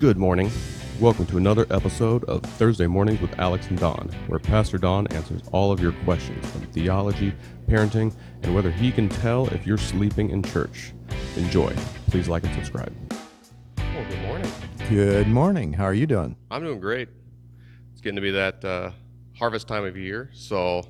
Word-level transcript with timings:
Good 0.00 0.16
morning. 0.16 0.50
Welcome 0.98 1.26
to 1.26 1.36
another 1.36 1.66
episode 1.68 2.24
of 2.24 2.40
Thursday 2.40 2.86
Mornings 2.86 3.20
with 3.20 3.38
Alex 3.38 3.68
and 3.68 3.78
Don, 3.78 4.08
where 4.28 4.38
Pastor 4.38 4.78
Don 4.78 5.06
answers 5.08 5.42
all 5.52 5.72
of 5.72 5.80
your 5.80 5.92
questions 6.04 6.42
on 6.56 6.62
theology, 6.68 7.34
parenting, 7.68 8.14
and 8.42 8.54
whether 8.54 8.70
he 8.70 8.92
can 8.92 9.10
tell 9.10 9.46
if 9.48 9.66
you're 9.66 9.76
sleeping 9.76 10.30
in 10.30 10.42
church. 10.42 10.94
Enjoy. 11.36 11.70
Please 12.06 12.30
like 12.30 12.44
and 12.44 12.54
subscribe. 12.54 12.90
Well, 13.76 14.06
good 14.08 14.22
morning. 14.22 14.50
Good 14.88 15.28
morning. 15.28 15.74
How 15.74 15.84
are 15.84 15.92
you 15.92 16.06
doing? 16.06 16.34
I'm 16.50 16.64
doing 16.64 16.80
great. 16.80 17.10
It's 17.92 18.00
getting 18.00 18.16
to 18.16 18.22
be 18.22 18.30
that 18.30 18.64
uh, 18.64 18.92
harvest 19.36 19.68
time 19.68 19.84
of 19.84 19.98
year, 19.98 20.30
so 20.32 20.82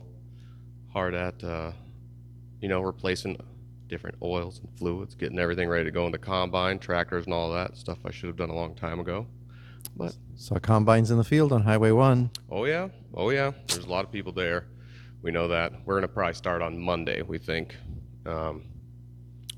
hard 0.93 1.15
at, 1.15 1.43
uh, 1.43 1.73
you 2.61 2.69
know, 2.69 2.81
replacing 2.81 3.39
different 3.91 4.17
oils 4.23 4.61
and 4.61 4.69
fluids, 4.79 5.15
getting 5.15 5.39
everything 5.39 5.69
ready 5.69 5.85
to 5.85 5.91
go 5.91 6.07
in 6.07 6.13
the 6.13 6.19
combine, 6.19 6.79
tractors, 6.79 7.25
and 7.27 7.35
all 7.35 7.51
that 7.53 7.77
stuff 7.77 7.99
I 8.07 8.11
should 8.11 8.29
have 8.29 8.37
done 8.37 8.49
a 8.49 8.55
long 8.55 8.75
time 8.75 9.01
ago. 9.01 9.27
But 9.97 10.15
Saw 10.37 10.59
combines 10.59 11.11
in 11.11 11.19
the 11.19 11.25
field 11.25 11.53
on 11.53 11.63
Highway 11.63 11.91
1. 11.91 12.31
oh 12.51 12.65
yeah, 12.65 12.89
oh 13.15 13.31
yeah, 13.31 13.51
there's 13.67 13.85
a 13.85 13.89
lot 13.89 14.05
of 14.05 14.13
people 14.13 14.33
there. 14.33 14.67
We 15.23 15.31
know 15.33 15.49
that. 15.49 15.73
We're 15.85 15.97
gonna 15.97 16.09
probably 16.09 16.35
start 16.35 16.63
on 16.63 16.79
Monday. 16.79 17.21
We 17.21 17.37
think. 17.37 17.77
Um, 18.25 18.65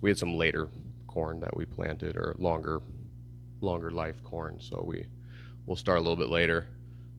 we 0.00 0.10
had 0.10 0.18
some 0.18 0.34
later 0.36 0.68
corn 1.06 1.38
that 1.40 1.56
we 1.56 1.64
planted, 1.64 2.16
or 2.16 2.34
longer, 2.38 2.80
longer 3.60 3.90
life 3.90 4.22
corn. 4.24 4.58
So 4.60 4.82
we 4.84 5.04
we'll 5.66 5.76
start 5.76 5.98
a 5.98 6.00
little 6.00 6.16
bit 6.16 6.30
later. 6.30 6.66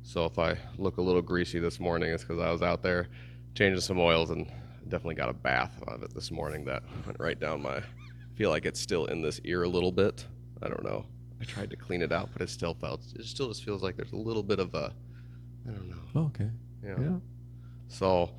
So 0.02 0.26
if 0.26 0.38
I 0.40 0.58
look 0.78 0.98
a 0.98 1.02
little 1.02 1.22
greasy 1.22 1.60
this 1.60 1.80
morning, 1.80 2.12
it's 2.12 2.24
because 2.24 2.42
I 2.42 2.52
was 2.52 2.62
out 2.62 2.82
there 2.82 3.08
changing 3.56 3.80
some 3.82 4.00
oils 4.00 4.32
and 4.32 4.52
definitely 4.90 5.16
got 5.16 5.30
a 5.30 5.34
bath 5.34 5.72
out 5.88 5.96
of 5.96 6.04
it 6.04 6.14
this 6.14 6.32
morning. 6.32 6.66
That 6.66 6.84
went 7.06 7.20
right 7.20 7.40
down 7.40 7.62
my. 7.62 7.78
I 7.78 7.84
feel 8.36 8.50
like 8.50 8.66
it's 8.66 8.80
still 8.80 9.06
in 9.06 9.22
this 9.22 9.40
ear 9.44 9.64
a 9.64 9.70
little 9.70 9.92
bit. 9.92 10.26
I 10.62 10.68
don't 10.68 10.84
know. 10.84 11.06
I 11.40 11.46
tried 11.46 11.70
to 11.72 11.76
clean 11.76 12.02
it 12.02 12.12
out, 12.12 12.30
but 12.34 12.42
it 12.42 12.50
still 12.50 12.74
felt. 12.74 13.02
It 13.16 13.26
still 13.26 13.48
just 13.50 13.64
feels 13.64 13.84
like 13.84 13.96
there's 13.98 14.14
a 14.14 14.18
little 14.18 14.44
bit 14.44 14.60
of 14.60 14.74
a. 14.74 14.94
I 15.68 15.72
don't 15.72 15.90
know. 15.90 15.98
Oh, 16.16 16.26
okay. 16.26 16.50
Yeah. 16.84 16.96
Yeah. 17.00 17.16
So 17.88 18.32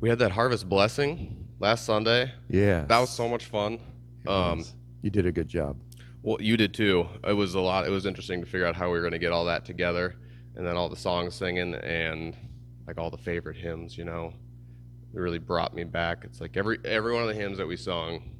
we 0.00 0.08
had 0.08 0.18
that 0.18 0.32
harvest 0.32 0.68
blessing 0.68 1.48
last 1.58 1.84
Sunday. 1.84 2.32
Yeah. 2.48 2.84
That 2.84 2.98
was 2.98 3.10
so 3.10 3.28
much 3.28 3.46
fun. 3.46 3.78
Um, 4.26 4.64
you 5.02 5.10
did 5.10 5.26
a 5.26 5.32
good 5.32 5.48
job. 5.48 5.78
well, 6.22 6.36
you 6.40 6.56
did 6.56 6.74
too. 6.74 7.08
It 7.26 7.32
was 7.32 7.54
a 7.54 7.60
lot. 7.60 7.86
It 7.86 7.90
was 7.90 8.04
interesting 8.06 8.40
to 8.40 8.46
figure 8.46 8.66
out 8.66 8.76
how 8.76 8.86
we 8.86 8.92
were 8.92 9.00
going 9.00 9.12
to 9.12 9.18
get 9.18 9.32
all 9.32 9.46
that 9.46 9.64
together, 9.64 10.16
and 10.56 10.66
then 10.66 10.76
all 10.76 10.88
the 10.88 10.96
songs 10.96 11.34
singing 11.34 11.74
and 11.74 12.36
like 12.86 12.98
all 12.98 13.10
the 13.10 13.16
favorite 13.18 13.56
hymns. 13.56 13.96
You 13.96 14.04
know, 14.04 14.34
it 15.12 15.18
really 15.18 15.38
brought 15.38 15.74
me 15.74 15.84
back. 15.84 16.24
It's 16.24 16.40
like 16.40 16.56
every 16.56 16.78
every 16.84 17.12
one 17.12 17.22
of 17.22 17.28
the 17.28 17.34
hymns 17.34 17.58
that 17.58 17.66
we 17.66 17.76
sung. 17.76 18.30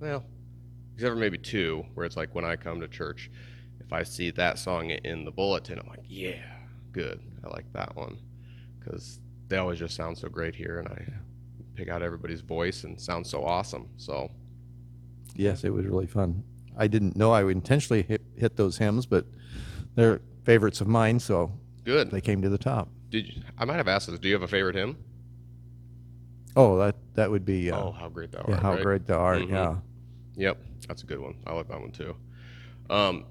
Well, 0.00 0.24
except 0.94 1.12
for 1.12 1.16
maybe 1.16 1.38
two, 1.38 1.84
where 1.94 2.06
it's 2.06 2.16
like 2.16 2.34
when 2.34 2.44
I 2.44 2.56
come 2.56 2.80
to 2.80 2.88
church, 2.88 3.30
if 3.80 3.92
I 3.92 4.02
see 4.02 4.30
that 4.32 4.58
song 4.58 4.90
in 4.90 5.24
the 5.24 5.30
bulletin, 5.30 5.78
I'm 5.78 5.88
like, 5.88 6.04
yeah, 6.08 6.42
good. 6.92 7.20
I 7.44 7.48
like 7.48 7.72
that 7.72 7.96
one 7.96 8.18
because 8.78 9.20
they 9.48 9.56
always 9.56 9.78
just 9.78 9.96
sound 9.96 10.18
so 10.18 10.28
great 10.28 10.54
here, 10.54 10.78
and 10.78 10.88
I 10.88 11.04
pick 11.74 11.88
out 11.88 12.02
everybody's 12.02 12.40
voice 12.40 12.84
and 12.84 13.00
sounds 13.00 13.30
so 13.30 13.44
awesome. 13.44 13.88
So 13.96 14.30
Yes, 15.34 15.62
it 15.62 15.70
was 15.70 15.86
really 15.86 16.06
fun. 16.06 16.42
I 16.76 16.88
didn't 16.88 17.16
know 17.16 17.30
I 17.32 17.44
would 17.44 17.56
intentionally 17.56 18.02
hit, 18.02 18.22
hit 18.36 18.56
those 18.56 18.78
hymns, 18.78 19.06
but 19.06 19.26
they're 19.94 20.20
favorites 20.44 20.80
of 20.80 20.88
mine, 20.88 21.20
so 21.20 21.52
good. 21.84 22.10
they 22.10 22.20
came 22.20 22.42
to 22.42 22.48
the 22.48 22.58
top. 22.58 22.88
Did 23.10 23.28
you, 23.28 23.42
I 23.56 23.64
might 23.64 23.76
have 23.76 23.88
asked 23.88 24.08
this? 24.10 24.18
Do 24.18 24.28
you 24.28 24.34
have 24.34 24.42
a 24.42 24.48
favorite 24.48 24.74
hymn? 24.74 24.96
Oh, 26.58 26.76
that 26.78 26.96
that 27.14 27.30
would 27.30 27.44
be 27.44 27.70
uh, 27.70 27.78
oh, 27.78 27.92
how 27.92 28.08
great 28.08 28.32
thou 28.32 28.44
yeah, 28.48 28.54
art! 28.54 28.62
how 28.64 28.74
right? 28.74 28.82
great 28.82 29.06
thou 29.06 29.18
art. 29.20 29.42
Mhm. 29.42 29.50
Yeah. 29.50 29.76
Yep, 30.34 30.58
that's 30.88 31.04
a 31.04 31.06
good 31.06 31.20
one. 31.20 31.36
I 31.46 31.52
like 31.52 31.68
that 31.68 31.80
one 31.80 31.92
too. 31.92 32.16
Um, 32.90 33.26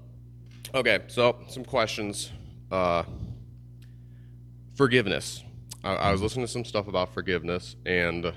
okay, 0.74 1.00
so 1.08 1.36
some 1.46 1.62
questions. 1.62 2.32
Uh, 2.72 3.02
forgiveness. 4.76 5.44
I, 5.84 5.94
I 5.94 6.12
was 6.12 6.22
listening 6.22 6.46
to 6.46 6.52
some 6.52 6.64
stuff 6.64 6.88
about 6.88 7.12
forgiveness, 7.12 7.76
and 7.84 8.32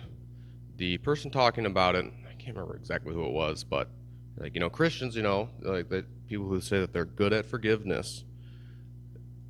the 0.75 0.97
person 0.97 1.31
talking 1.31 1.65
about 1.65 1.95
it, 1.95 2.05
I 2.29 2.33
can't 2.33 2.57
remember 2.57 2.75
exactly 2.75 3.13
who 3.13 3.25
it 3.25 3.31
was, 3.31 3.63
but 3.63 3.87
like 4.35 4.53
you 4.55 4.59
know, 4.59 4.69
Christians, 4.69 5.15
you 5.15 5.21
know, 5.21 5.47
like 5.61 5.87
the 5.87 6.03
people 6.27 6.47
who 6.47 6.59
say 6.59 6.79
that 6.79 6.91
they're 6.91 7.05
good 7.05 7.31
at 7.31 7.45
forgiveness, 7.45 8.25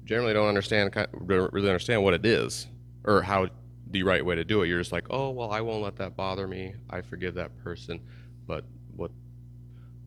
generally 0.05 0.33
don't 0.33 0.47
understand, 0.47 0.93
don't 0.93 1.51
really 1.51 1.69
understand 1.69 2.03
what 2.03 2.13
it 2.13 2.27
is 2.27 2.67
or 3.03 3.23
how 3.23 3.47
the 3.91 4.03
right 4.03 4.25
way 4.25 4.35
to 4.35 4.43
do 4.43 4.63
it. 4.63 4.67
You're 4.67 4.79
just 4.79 4.91
like, 4.91 5.05
oh 5.09 5.29
well, 5.29 5.51
I 5.51 5.61
won't 5.61 5.83
let 5.83 5.95
that 5.97 6.15
bother 6.15 6.47
me. 6.47 6.73
I 6.89 7.01
forgive 7.01 7.35
that 7.35 7.57
person, 7.63 7.99
but 8.47 8.63
what 8.95 9.11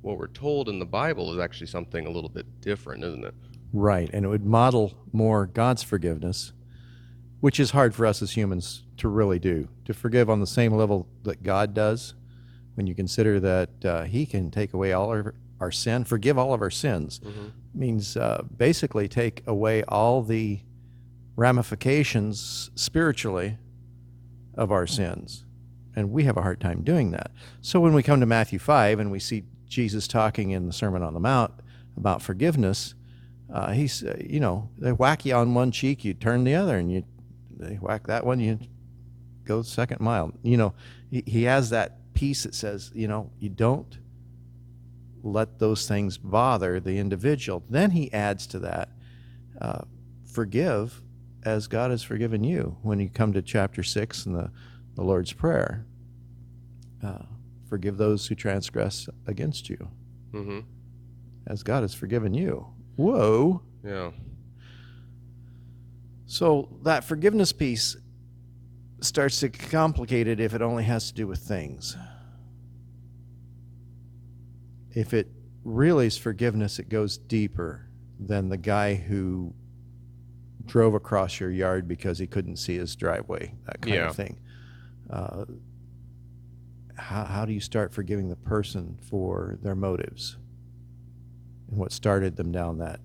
what 0.01 0.19
we're 0.19 0.29
told 0.29 0.69
in 0.69 0.79
the 0.79 0.87
Bible 0.87 1.33
is 1.33 1.39
actually 1.39 1.67
something 1.69 2.07
a 2.07 2.11
little 2.11 2.29
bit 2.29 2.61
different, 2.61 3.05
isn't 3.05 3.25
it? 3.25 3.35
Right, 3.73 4.11
and 4.13 4.25
it 4.25 4.29
would 4.29 4.45
model 4.45 4.95
more 5.13 5.47
God's 5.47 5.83
forgiveness, 5.83 6.53
which 7.41 7.59
is 7.59 7.71
hard 7.73 7.95
for 7.95 8.07
us 8.07 8.23
as 8.23 8.33
humans 8.33 8.85
to 8.99 9.09
really 9.09 9.39
do. 9.39 9.69
To 9.87 9.95
forgive 9.95 10.31
on 10.31 10.41
the 10.41 10.47
same 10.47 10.73
level 10.75 11.09
that 11.23 11.43
God 11.43 11.75
does, 11.75 12.15
when 12.75 12.87
you 12.87 12.95
consider 12.95 13.41
that 13.41 13.85
uh, 13.85 14.03
He 14.05 14.27
can 14.27 14.51
take 14.51 14.75
away 14.75 14.93
all 14.93 15.13
of 15.13 15.33
our 15.61 15.71
sin, 15.71 16.05
forgive 16.05 16.39
all 16.39 16.53
of 16.53 16.61
our 16.61 16.71
sins, 16.71 17.21
means 17.75 18.17
uh, 18.17 18.43
basically 18.57 19.09
take 19.09 19.43
away 19.47 19.83
all 19.85 20.23
the 20.23 20.61
ramifications 21.37 22.71
spiritually 22.75 23.59
of 24.57 24.73
our 24.73 24.87
sins. 24.87 25.45
And 25.97 26.11
we 26.11 26.25
have 26.25 26.37
a 26.37 26.43
hard 26.43 26.61
time 26.61 26.83
doing 26.83 27.13
that. 27.13 27.31
So 27.61 27.81
when 27.81 27.95
we 27.95 28.03
come 28.03 28.21
to 28.21 28.27
Matthew 28.27 28.59
5 28.59 28.99
and 28.99 29.11
we 29.11 29.21
see 29.21 29.45
Jesus 29.69 30.09
talking 30.09 30.51
in 30.51 30.67
the 30.67 30.73
Sermon 30.73 31.03
on 31.03 31.15
the 31.15 31.21
Mount 31.21 31.53
about 31.97 32.23
forgiveness, 32.23 32.95
uh, 33.53 33.73
he's, 33.73 34.03
uh, 34.03 34.17
you 34.19 34.41
know, 34.41 34.71
they 34.79 34.93
whack 34.93 35.25
you 35.25 35.35
on 35.35 35.55
one 35.55 35.71
cheek, 35.71 36.05
you 36.05 36.15
turn 36.15 36.45
the 36.45 36.55
other, 36.55 36.77
and 36.79 36.91
you 36.91 37.05
they 37.57 37.77
whack 37.77 38.07
that 38.09 38.27
one, 38.27 38.41
you 38.41 38.59
go 39.45 39.63
second 39.63 40.01
mile. 40.01 40.33
You 40.43 40.57
know, 40.57 40.75
he, 41.11 41.23
he 41.27 41.43
has 41.45 41.71
that 41.71 42.13
piece 42.15 42.43
that 42.43 42.55
says, 42.55 42.91
you 42.95 43.07
know, 43.07 43.31
you 43.39 43.49
don't 43.49 43.99
let 45.23 45.59
those 45.59 45.87
things 45.89 46.19
bother 46.19 46.81
the 46.81 46.99
individual. 46.99 47.63
Then 47.71 47.93
he 47.93 48.13
adds 48.13 48.47
to 48.49 48.59
that, 48.61 48.91
uh, 49.61 49.83
forgive 50.25 51.01
as 51.45 51.67
God 51.67 51.91
has 51.91 52.03
forgiven 52.03 52.43
you. 52.45 52.77
When 52.83 53.01
you 53.01 53.09
come 53.09 53.33
to 53.35 53.43
chapter 53.43 53.83
six 53.83 54.27
in 54.27 54.33
the, 54.33 54.51
the 54.95 55.03
Lord's 55.03 55.33
Prayer, 55.33 55.87
uh, 57.03 57.25
forgive 57.69 57.97
those 57.99 58.27
who 58.27 58.35
transgress 58.35 59.09
against 59.27 59.69
you, 59.69 59.89
Mm-hmm. 60.33 60.61
as 61.47 61.63
God 61.63 61.83
has 61.83 61.95
forgiven 61.95 62.35
you. 62.35 62.67
Whoa. 62.97 63.63
Yeah. 63.85 64.11
So 66.27 66.69
that 66.83 67.05
forgiveness 67.05 67.53
piece 67.53 67.97
starts 69.01 69.41
to 69.41 69.49
get 69.51 69.71
complicated 69.71 70.41
if 70.41 70.55
it 70.55 70.63
only 70.63 70.85
has 70.85 71.09
to 71.09 71.15
do 71.15 71.27
with 71.27 71.39
things. 71.41 71.97
If 74.93 75.13
it 75.13 75.29
really 75.65 76.07
is 76.07 76.17
forgiveness, 76.17 76.79
it 76.79 76.89
goes 76.89 77.19
deeper 77.19 77.89
than 78.19 78.49
the 78.49 78.57
guy 78.57 78.95
who 78.95 79.53
drove 80.67 80.95
across 80.95 81.41
your 81.41 81.51
yard 81.51 81.87
because 81.89 82.19
he 82.19 82.27
couldn't 82.27 82.57
see 82.57 82.77
his 82.77 82.97
driveway, 82.97 83.55
that 83.67 83.81
kind 83.83 83.95
Yeah. 83.95 84.09
of 84.09 84.17
thing. 84.17 84.39
Uh, 85.11 85.45
how, 86.97 87.25
how 87.25 87.45
do 87.45 87.53
you 87.53 87.61
start 87.61 87.93
forgiving 87.93 88.29
the 88.29 88.37
person 88.37 88.97
for 89.03 89.59
their 89.63 89.75
motives 89.75 90.37
and 91.69 91.79
what 91.79 91.93
started 91.93 92.37
them 92.37 92.53
down 92.53 92.79
that 92.79 93.01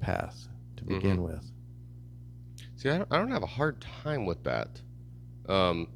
path 0.00 0.48
to 0.76 0.84
begin 0.84 1.22
with? 1.22 1.50
See, 2.76 2.88
I 2.88 2.98
don't, 2.98 3.12
I 3.12 3.18
don't 3.18 3.30
have 3.30 3.42
a 3.42 3.46
hard 3.46 3.80
time 4.02 4.24
with 4.26 4.42
that. 4.44 4.80
Um, 5.48 5.88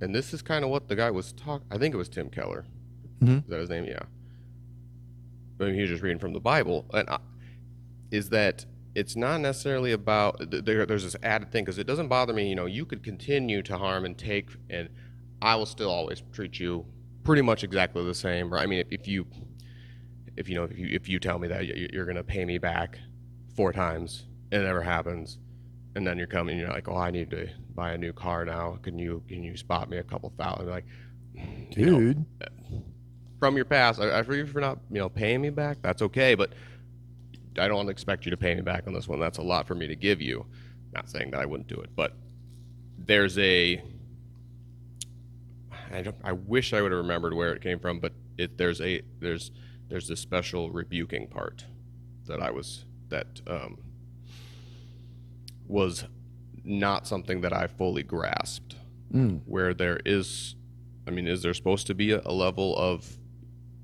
and 0.00 0.14
this 0.14 0.32
is 0.34 0.42
kind 0.42 0.64
of 0.64 0.70
what 0.70 0.88
the 0.88 0.96
guy 0.96 1.10
was 1.10 1.32
talking. 1.32 1.66
I 1.70 1.78
think 1.78 1.94
it 1.94 1.98
was 1.98 2.08
Tim 2.08 2.30
Keller. 2.30 2.64
Mhm. 3.20 3.44
Is 3.44 3.50
that 3.50 3.60
his 3.60 3.70
name? 3.70 3.84
Yeah. 3.84 4.02
But 5.56 5.72
he 5.72 5.80
was 5.80 5.90
just 5.90 6.02
reading 6.02 6.18
from 6.18 6.32
the 6.32 6.40
Bible, 6.40 6.84
and 6.92 7.08
I, 7.08 7.18
is 8.10 8.28
that 8.30 8.66
it's 8.94 9.16
not 9.16 9.40
necessarily 9.40 9.92
about 9.92 10.36
there, 10.50 10.86
there's 10.86 11.02
this 11.04 11.16
added 11.22 11.50
thing 11.50 11.64
because 11.64 11.78
it 11.78 11.86
doesn't 11.86 12.08
bother 12.08 12.32
me. 12.32 12.48
You 12.48 12.54
know, 12.54 12.66
you 12.66 12.84
could 12.86 13.02
continue 13.02 13.62
to 13.62 13.76
harm 13.76 14.04
and 14.04 14.16
take, 14.16 14.50
and 14.70 14.88
I 15.42 15.56
will 15.56 15.66
still 15.66 15.90
always 15.90 16.22
treat 16.32 16.58
you 16.60 16.86
pretty 17.24 17.42
much 17.42 17.64
exactly 17.64 18.04
the 18.04 18.14
same. 18.14 18.52
Right? 18.52 18.62
I 18.62 18.66
mean, 18.66 18.80
if, 18.80 18.86
if 18.90 19.08
you, 19.08 19.26
if 20.36 20.48
you 20.48 20.54
know, 20.54 20.64
if 20.64 20.78
you 20.78 20.88
if 20.90 21.08
you 21.08 21.18
tell 21.18 21.38
me 21.38 21.48
that 21.48 21.66
you- 21.66 21.88
you're 21.92 22.04
going 22.04 22.16
to 22.16 22.24
pay 22.24 22.44
me 22.44 22.58
back 22.58 22.98
four 23.56 23.72
times, 23.72 24.26
and 24.52 24.62
it 24.62 24.64
never 24.66 24.82
happens, 24.82 25.38
and 25.96 26.06
then 26.06 26.16
you're 26.18 26.26
coming, 26.26 26.58
you're 26.58 26.68
like, 26.70 26.88
oh, 26.88 26.96
I 26.96 27.10
need 27.10 27.30
to 27.30 27.48
buy 27.74 27.92
a 27.92 27.98
new 27.98 28.12
car 28.12 28.44
now. 28.44 28.78
Can 28.82 28.98
you 28.98 29.22
can 29.28 29.42
you 29.42 29.56
spot 29.56 29.90
me 29.90 29.98
a 29.98 30.04
couple 30.04 30.32
thousand? 30.38 30.68
Like, 30.68 30.86
you 31.76 31.86
know, 31.86 31.98
Dude. 31.98 32.24
from 33.40 33.56
your 33.56 33.64
past, 33.64 34.00
I, 34.00 34.20
I 34.20 34.22
forgive 34.22 34.46
you 34.46 34.52
for 34.52 34.60
not 34.60 34.78
you 34.90 34.98
know 35.00 35.08
paying 35.08 35.40
me 35.40 35.50
back. 35.50 35.78
That's 35.82 36.02
okay, 36.02 36.34
but 36.36 36.52
I 37.58 37.68
don't 37.68 37.88
expect 37.88 38.24
you 38.24 38.30
to 38.30 38.36
pay 38.36 38.54
me 38.54 38.62
back 38.62 38.86
on 38.86 38.92
this 38.92 39.08
one. 39.08 39.20
That's 39.20 39.38
a 39.38 39.42
lot 39.42 39.66
for 39.66 39.74
me 39.74 39.86
to 39.86 39.96
give 39.96 40.20
you. 40.20 40.46
Not 40.92 41.08
saying 41.08 41.32
that 41.32 41.40
I 41.40 41.46
wouldn't 41.46 41.68
do 41.68 41.80
it, 41.80 41.90
but 41.94 42.14
there's 42.98 43.38
a. 43.38 43.82
I, 45.92 46.02
don't, 46.02 46.16
I 46.24 46.32
wish 46.32 46.72
I 46.72 46.82
would 46.82 46.92
have 46.92 47.00
remembered 47.00 47.34
where 47.34 47.52
it 47.52 47.62
came 47.62 47.78
from, 47.78 48.00
but 48.00 48.12
it 48.38 48.58
there's 48.58 48.80
a 48.80 49.02
there's 49.20 49.50
there's 49.88 50.08
this 50.08 50.20
special 50.20 50.70
rebuking 50.70 51.28
part 51.28 51.64
that 52.26 52.40
I 52.42 52.50
was 52.50 52.84
that 53.08 53.40
um, 53.46 53.78
was 55.66 56.04
not 56.64 57.06
something 57.06 57.42
that 57.42 57.52
I 57.52 57.66
fully 57.66 58.02
grasped. 58.02 58.76
Mm. 59.12 59.42
Where 59.46 59.74
there 59.74 60.00
is, 60.04 60.56
I 61.06 61.10
mean, 61.10 61.28
is 61.28 61.42
there 61.42 61.54
supposed 61.54 61.86
to 61.88 61.94
be 61.94 62.12
a, 62.12 62.22
a 62.24 62.32
level 62.32 62.76
of, 62.76 63.08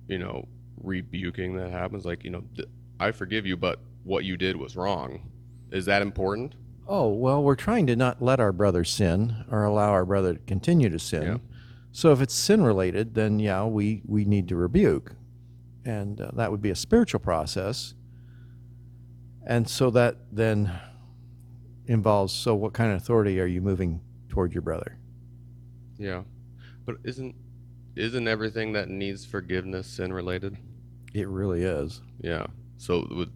you 0.09 0.19
know, 0.19 0.49
rebuking 0.83 1.57
that 1.57 1.71
happens? 1.71 2.05
Like, 2.05 2.25
you 2.25 2.31
know, 2.31 2.43
th- 2.57 2.69
I 3.01 3.13
forgive 3.13 3.47
you, 3.47 3.57
but 3.57 3.81
what 4.05 4.25
you 4.25 4.37
did 4.37 4.57
was 4.57 4.77
wrong. 4.77 5.31
Is 5.73 5.87
that 5.87 6.03
important? 6.03 6.55
Oh, 6.87 7.09
well, 7.09 7.43
we're 7.43 7.57
trying 7.57 7.87
to 7.87 7.97
not 7.97 8.21
let 8.21 8.41
our 8.41 8.53
brother 8.53 8.85
sin 8.85 9.45
or 9.51 9.65
allow 9.65 9.91
our 9.91 10.05
brother 10.05 10.35
to 10.35 10.41
continue 10.41 10.91
to 10.91 10.99
sin. 10.99 11.23
Yeah. 11.23 11.37
So 11.93 12.13
if 12.13 12.21
it's 12.21 12.35
sin 12.35 12.63
related, 12.63 13.15
then 13.15 13.41
yeah, 13.41 13.65
we, 13.65 14.03
we 14.07 14.25
need 14.25 14.49
to 14.49 14.57
rebuke. 14.57 15.15
And 15.85 16.21
uh, 16.21 16.31
that 16.35 16.51
would 16.51 16.61
be 16.61 16.71
a 16.71 16.77
spiritual 16.77 17.21
process. 17.21 17.95
And 19.47 19.69
so 19.69 19.91
that 19.91 20.17
then 20.31 20.79
involves 21.87 22.33
so 22.33 22.55
what 22.55 22.75
kind 22.75 22.93
of 22.93 22.99
authority 22.99 23.41
are 23.41 23.47
you 23.47 23.63
moving 23.63 24.01
toward 24.29 24.53
your 24.53 24.63
brother? 24.63 24.99
Yeah, 25.99 26.23
but 26.85 26.97
isn't 27.05 27.35
isn't 27.97 28.29
everything 28.29 28.73
that 28.75 28.89
needs 28.89 29.25
forgiveness 29.25 29.87
sin 29.87 30.13
related? 30.13 30.57
It 31.15 31.29
really 31.29 31.63
is. 31.63 32.01
Yeah. 32.21 32.47
So 32.81 33.07
would 33.11 33.31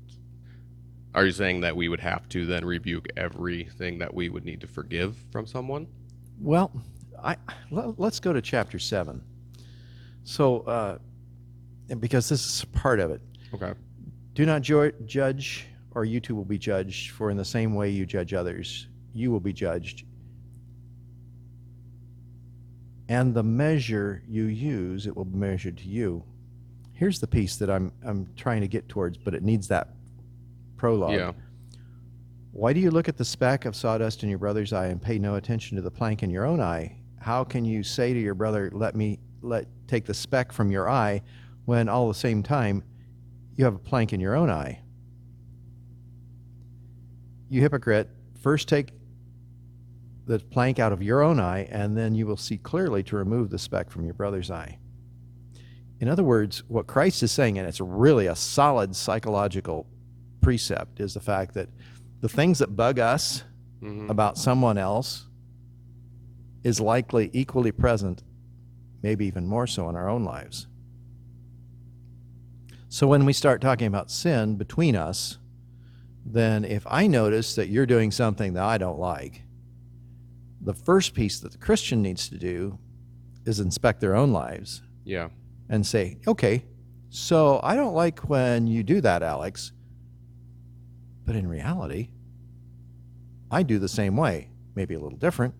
are 1.14 1.26
you 1.26 1.32
saying 1.32 1.61
that 1.61 1.76
we 1.76 1.88
would 1.88 2.00
have 2.00 2.29
to 2.31 2.46
then 2.46 2.64
rebuke 2.64 3.06
everything 3.17 3.99
that 3.99 4.12
we 4.12 4.31
would 4.31 4.44
need 4.44 4.61
to 4.62 4.67
forgive 4.67 5.17
from 5.31 5.46
someone? 5.46 5.87
Well, 6.41 6.73
I 7.23 7.37
let, 7.70 8.00
us 8.00 8.19
go 8.19 8.32
to 8.32 8.41
chapter 8.41 8.79
7. 8.79 9.23
So, 10.25 10.61
uh, 10.61 10.99
and 11.91 12.00
because 12.00 12.29
this 12.29 12.44
is 12.44 12.64
part 12.64 12.99
of 12.99 13.11
it. 13.11 13.20
Okay. 13.52 13.75
Do 14.32 14.46
not 14.46 14.62
jo- 14.62 14.91
judge, 15.05 15.67
or 15.93 16.05
you 16.05 16.20
too 16.20 16.35
will 16.35 16.46
be 16.46 16.58
judged, 16.58 17.11
for 17.11 17.31
in 17.31 17.37
the 17.37 17.44
same 17.44 17.75
way 17.75 17.91
you 17.91 18.06
judge 18.06 18.32
others, 18.32 18.88
you 19.12 19.31
will 19.31 19.41
be 19.41 19.52
judged. 19.52 20.05
And 23.08 23.35
the 23.35 23.44
measure 23.44 24.23
you 24.26 24.44
use, 24.44 25.06
it 25.06 25.14
will 25.14 25.26
be 25.26 25.38
measured 25.38 25.76
to 25.79 25.85
you. 25.85 26.25
Here's 26.94 27.20
the 27.20 27.26
piece 27.26 27.56
that 27.56 27.69
I'm, 27.69 27.93
I'm 28.05 28.29
trying 28.37 28.61
to 28.61 28.69
get 28.69 28.88
towards, 28.88 29.19
but 29.19 29.35
it 29.35 29.43
needs 29.43 29.69
that 29.69 29.88
prologue. 30.76 31.12
Yeah. 31.12 31.32
Why 32.52 32.73
do 32.73 32.79
you 32.79 32.93
look 32.93 33.08
at 33.08 33.17
the 33.17 33.25
speck 33.25 33.64
of 33.64 33.75
sawdust 33.75 34.23
in 34.23 34.29
your 34.29 34.38
brother's 34.38 34.73
eye 34.73 34.87
and 34.87 35.02
pay 35.02 35.19
no 35.19 35.35
attention 35.35 35.76
to 35.76 35.82
the 35.82 35.91
plank 35.91 36.23
in 36.23 36.31
your 36.31 36.46
own 36.46 36.61
eye? 36.61 36.99
How 37.19 37.43
can 37.43 37.64
you 37.64 37.82
say 37.82 38.14
to 38.14 38.20
your 38.20 38.35
brother, 38.35 38.70
"Let 38.73 38.94
me 38.94 39.19
let 39.43 39.67
take 39.88 40.05
the 40.05 40.14
speck 40.14 40.52
from 40.52 40.70
your 40.70 40.88
eye," 40.88 41.23
when 41.64 41.88
all 41.88 42.06
the 42.06 42.14
same 42.14 42.44
time 42.44 42.85
you 43.56 43.64
have 43.64 43.75
a 43.75 43.79
plank 43.79 44.12
in 44.12 44.20
your 44.20 44.37
own 44.37 44.50
eye? 44.50 44.81
You 47.49 47.61
hypocrite, 47.61 48.08
first 48.41 48.69
take 48.69 48.93
the 50.26 50.38
plank 50.38 50.79
out 50.79 50.93
of 50.93 51.02
your 51.02 51.23
own 51.23 51.41
eye, 51.41 51.64
and 51.70 51.96
then 51.96 52.14
you 52.14 52.26
will 52.26 52.37
see 52.37 52.56
clearly 52.56 53.02
to 53.05 53.17
remove 53.17 53.50
the 53.50 53.58
speck 53.58 53.91
from 53.91 54.05
your 54.05 54.14
brother's 54.14 54.50
eye. 54.50 54.79
In 56.00 56.08
other 56.08 56.25
words, 56.25 56.62
what 56.69 56.87
Christ 56.87 57.23
is 57.23 57.32
saying, 57.32 57.58
and 57.58 57.67
it's 57.67 57.81
really 57.81 58.26
a 58.26 58.35
solid 58.37 58.94
psychological 58.96 59.87
precept, 60.41 61.00
is 61.00 61.14
the 61.14 61.20
fact 61.20 61.55
that 61.55 61.69
the 62.20 62.29
things 62.29 62.58
that 62.58 62.76
bug 62.76 62.99
us 62.99 63.44
Mhm. 63.81 64.08
about 64.11 64.37
someone 64.38 64.76
else 64.79 65.29
is 66.62 66.81
likely 66.81 67.31
equally 67.32 67.73
present, 67.73 68.23
maybe 69.02 69.26
even 69.26 69.46
more 69.46 69.67
so 69.67 69.88
in 69.88 69.96
our 69.96 70.08
own 70.08 70.25
lives. 70.25 70.67
So 72.88 73.06
when 73.06 73.25
we 73.25 73.32
start 73.32 73.61
talking 73.61 73.87
about 73.87 74.11
sin 74.11 74.56
between 74.56 74.96
us, 74.96 75.38
then 76.25 76.64
if 76.64 76.87
I 76.88 77.06
notice 77.06 77.55
that 77.56 77.69
you're 77.69 77.87
doing 77.87 78.11
something 78.11 78.55
that 78.55 78.62
I 78.64 78.79
don't 78.79 78.99
like, 78.99 79.43
the 80.61 80.75
first 80.75 81.12
piece 81.14 81.41
that 81.41 81.52
the 81.52 81.58
Christian 81.58 82.00
needs 82.02 82.29
to 82.31 82.38
do 82.38 82.79
is 83.44 83.61
inspect 83.61 84.00
their 84.00 84.14
own 84.14 84.32
lives 84.32 84.82
Yeah. 85.05 85.29
And 85.69 85.87
say, 85.87 86.19
okay, 86.27 86.65
so 87.11 87.61
I 87.63 87.75
don't 87.77 87.95
like 87.95 88.29
when 88.29 88.67
you 88.67 88.83
do 88.83 89.01
that, 89.01 89.23
Alex. 89.23 89.73
But 91.25 91.37
in 91.37 91.47
reality, 91.47 92.11
I 93.51 93.63
do 93.63 93.79
the 93.79 93.89
same 93.89 94.17
way, 94.17 94.51
maybe 94.75 94.95
a 94.95 95.01
little 95.01 95.19
different, 95.19 95.55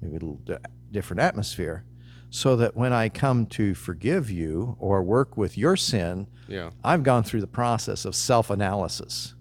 maybe 0.00 0.12
a 0.16 0.18
little 0.18 0.36
di- 0.44 0.58
different 0.92 1.20
atmosphere, 1.20 1.84
so 2.30 2.56
that 2.56 2.76
when 2.76 2.92
I 2.92 3.08
come 3.08 3.46
to 3.46 3.74
forgive 3.74 4.30
you 4.30 4.76
or 4.78 5.02
work 5.02 5.36
with 5.36 5.56
your 5.58 5.76
sin, 5.76 6.26
Yeah. 6.46 6.70
I've 6.84 7.02
gone 7.02 7.24
through 7.24 7.40
the 7.40 7.46
process 7.46 8.04
of 8.04 8.14
self 8.14 8.50
analysis 8.50 9.34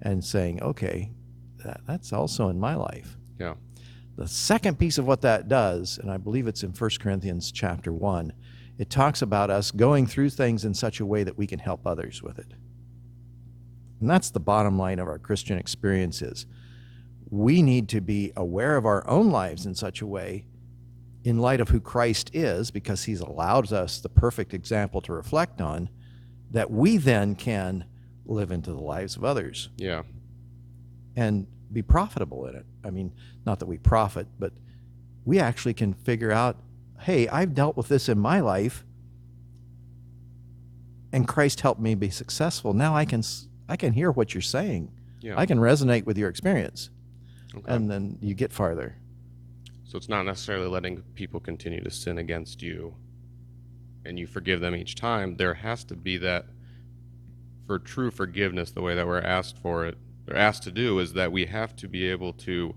and 0.00 0.24
saying, 0.24 0.62
okay, 0.62 1.12
that, 1.64 1.80
that's 1.86 2.12
also 2.12 2.48
in 2.48 2.58
my 2.58 2.74
life. 2.74 3.16
Yeah. 3.38 3.54
The 4.16 4.26
second 4.26 4.78
piece 4.78 4.98
of 4.98 5.06
what 5.06 5.20
that 5.22 5.48
does, 5.48 5.96
and 5.98 6.10
I 6.10 6.16
believe 6.16 6.46
it's 6.46 6.62
in 6.62 6.70
1 6.70 6.90
Corinthians 7.00 7.52
chapter 7.52 7.92
1, 7.92 8.32
it 8.78 8.90
talks 8.90 9.22
about 9.22 9.50
us 9.50 9.70
going 9.70 10.06
through 10.06 10.30
things 10.30 10.64
in 10.64 10.74
such 10.74 10.98
a 11.00 11.06
way 11.06 11.22
that 11.24 11.36
we 11.38 11.46
can 11.46 11.58
help 11.58 11.86
others 11.86 12.22
with 12.22 12.38
it. 12.38 12.52
And 14.00 14.10
that's 14.10 14.30
the 14.30 14.40
bottom 14.40 14.76
line 14.78 14.98
of 14.98 15.06
our 15.08 15.18
Christian 15.18 15.58
experiences. 15.58 16.46
we 17.30 17.62
need 17.62 17.88
to 17.88 18.00
be 18.02 18.30
aware 18.36 18.76
of 18.76 18.84
our 18.84 19.08
own 19.08 19.30
lives 19.30 19.64
in 19.64 19.74
such 19.74 20.02
a 20.02 20.06
way 20.06 20.44
in 21.24 21.38
light 21.38 21.60
of 21.62 21.70
who 21.70 21.80
Christ 21.80 22.30
is 22.34 22.70
because 22.70 23.04
he's 23.04 23.20
allowed 23.20 23.72
us 23.72 24.00
the 24.00 24.08
perfect 24.10 24.52
example 24.52 25.00
to 25.00 25.12
reflect 25.14 25.58
on 25.60 25.88
that 26.50 26.70
we 26.70 26.98
then 26.98 27.34
can 27.34 27.86
live 28.26 28.50
into 28.50 28.70
the 28.70 28.80
lives 28.82 29.16
of 29.16 29.24
others 29.24 29.70
Yeah. 29.78 30.02
and 31.16 31.46
be 31.72 31.80
profitable 31.80 32.44
in 32.46 32.54
it. 32.54 32.66
I 32.84 32.90
mean, 32.90 33.12
not 33.46 33.60
that 33.60 33.66
we 33.66 33.78
profit, 33.78 34.26
but 34.38 34.52
we 35.24 35.38
actually 35.38 35.72
can 35.74 35.94
figure 35.94 36.32
out, 36.32 36.58
hey, 37.02 37.28
I've 37.28 37.54
dealt 37.54 37.76
with 37.76 37.88
this 37.88 38.08
in 38.08 38.18
my 38.18 38.40
life 38.40 38.84
and 41.12 41.28
Christ 41.28 41.60
helped 41.60 41.80
me 41.80 41.94
be 41.94 42.10
successful. 42.10 42.72
Now 42.72 42.96
I 42.96 43.04
can 43.04 43.22
I 43.68 43.76
can 43.76 43.92
hear 43.92 44.10
what 44.10 44.34
you're 44.34 44.40
saying. 44.40 44.90
Yeah. 45.20 45.34
I 45.36 45.46
can 45.46 45.58
resonate 45.58 46.04
with 46.04 46.18
your 46.18 46.28
experience. 46.28 46.90
okay. 47.54 47.72
And 47.72 47.90
then 47.90 48.18
you 48.20 48.34
get 48.34 48.52
farther. 48.52 48.96
So 49.84 49.96
it's 49.96 50.08
not 50.08 50.24
necessarily 50.24 50.68
letting 50.68 51.02
people 51.14 51.38
continue 51.38 51.82
to 51.82 51.90
sin 51.90 52.18
against 52.18 52.62
you 52.62 52.94
and 54.04 54.18
you 54.18 54.26
forgive 54.26 54.60
them 54.60 54.74
each 54.74 54.94
time. 54.94 55.36
There 55.36 55.54
has 55.54 55.84
to 55.84 55.94
be 55.94 56.16
that 56.18 56.46
for 57.66 57.78
true 57.78 58.10
forgiveness, 58.10 58.72
the 58.72 58.82
way 58.82 58.94
that 58.94 59.06
we're 59.06 59.20
asked 59.20 59.58
for 59.58 59.86
it, 59.86 59.96
or 60.28 60.36
asked 60.36 60.64
to 60.64 60.72
do, 60.72 60.98
is 60.98 61.12
that 61.12 61.30
we 61.30 61.46
have 61.46 61.76
to 61.76 61.88
be 61.88 62.08
able 62.08 62.32
to 62.32 62.74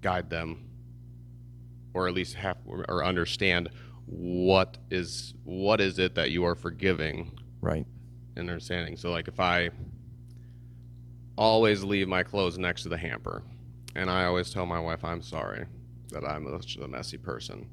guide 0.00 0.30
them 0.30 0.71
or 1.94 2.08
at 2.08 2.14
least 2.14 2.34
have 2.34 2.56
or 2.66 3.04
understand 3.04 3.68
what 4.06 4.78
is 4.90 5.34
what 5.44 5.80
is 5.80 5.98
it 5.98 6.14
that 6.14 6.30
you 6.30 6.44
are 6.44 6.54
forgiving 6.54 7.38
Right. 7.60 7.86
and 8.36 8.48
understanding. 8.50 8.96
So 8.96 9.10
like 9.10 9.28
if 9.28 9.38
I 9.40 9.70
always 11.36 11.82
leave 11.84 12.08
my 12.08 12.22
clothes 12.22 12.58
next 12.58 12.82
to 12.82 12.88
the 12.88 12.96
hamper, 12.96 13.42
and 13.94 14.10
I 14.10 14.24
always 14.24 14.50
tell 14.52 14.66
my 14.66 14.80
wife 14.80 15.04
I'm 15.04 15.22
sorry 15.22 15.66
that 16.10 16.24
I'm 16.24 16.46
such 16.60 16.76
a 16.76 16.88
messy 16.88 17.16
person, 17.18 17.68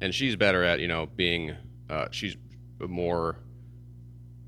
and 0.00 0.14
she's 0.14 0.36
better 0.36 0.62
at 0.64 0.80
you 0.80 0.88
know 0.88 1.06
being 1.16 1.54
uh, 1.88 2.08
she's 2.10 2.36
more 2.80 3.36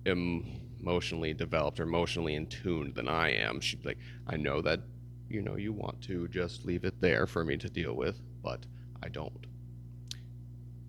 emotionally 0.07 1.33
developed 1.35 1.79
or 1.81 1.85
emotionally 1.85 2.35
in 2.35 2.47
tune 2.47 2.93
than 2.95 3.09
I 3.09 3.31
am. 3.33 3.61
She's 3.61 3.85
like 3.85 3.99
I 4.26 4.37
know 4.37 4.61
that 4.62 4.81
you 5.29 5.43
know 5.43 5.57
you 5.57 5.73
want 5.73 6.02
to 6.02 6.29
just 6.29 6.64
leave 6.64 6.85
it 6.85 7.00
there 7.00 7.26
for 7.26 7.45
me 7.45 7.57
to 7.59 7.69
deal 7.69 7.95
with, 7.95 8.21
but 8.42 8.66
I 9.02 9.08
don't. 9.08 9.46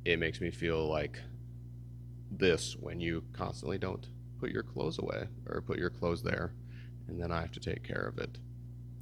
It 0.05 0.19
makes 0.19 0.41
me 0.41 0.51
feel 0.51 0.87
like 0.87 1.19
this 2.31 2.75
when 2.79 2.99
you 2.99 3.23
constantly 3.33 3.77
don't 3.77 4.07
put 4.39 4.49
your 4.49 4.63
clothes 4.63 4.99
away 4.99 5.27
or 5.47 5.61
put 5.61 5.77
your 5.77 5.89
clothes 5.89 6.23
there 6.23 6.53
and 7.07 7.21
then 7.21 7.31
I 7.31 7.41
have 7.41 7.51
to 7.51 7.59
take 7.59 7.83
care 7.83 8.05
of 8.07 8.17
it. 8.17 8.37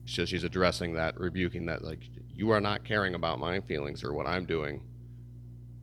So 0.05 0.25
she's 0.25 0.43
addressing 0.43 0.93
that, 0.95 1.19
rebuking 1.19 1.65
that 1.67 1.83
like 1.83 2.03
you 2.33 2.51
are 2.51 2.61
not 2.61 2.83
caring 2.83 3.15
about 3.15 3.39
my 3.39 3.59
feelings 3.61 4.03
or 4.03 4.13
what 4.13 4.27
I'm 4.27 4.45
doing 4.45 4.81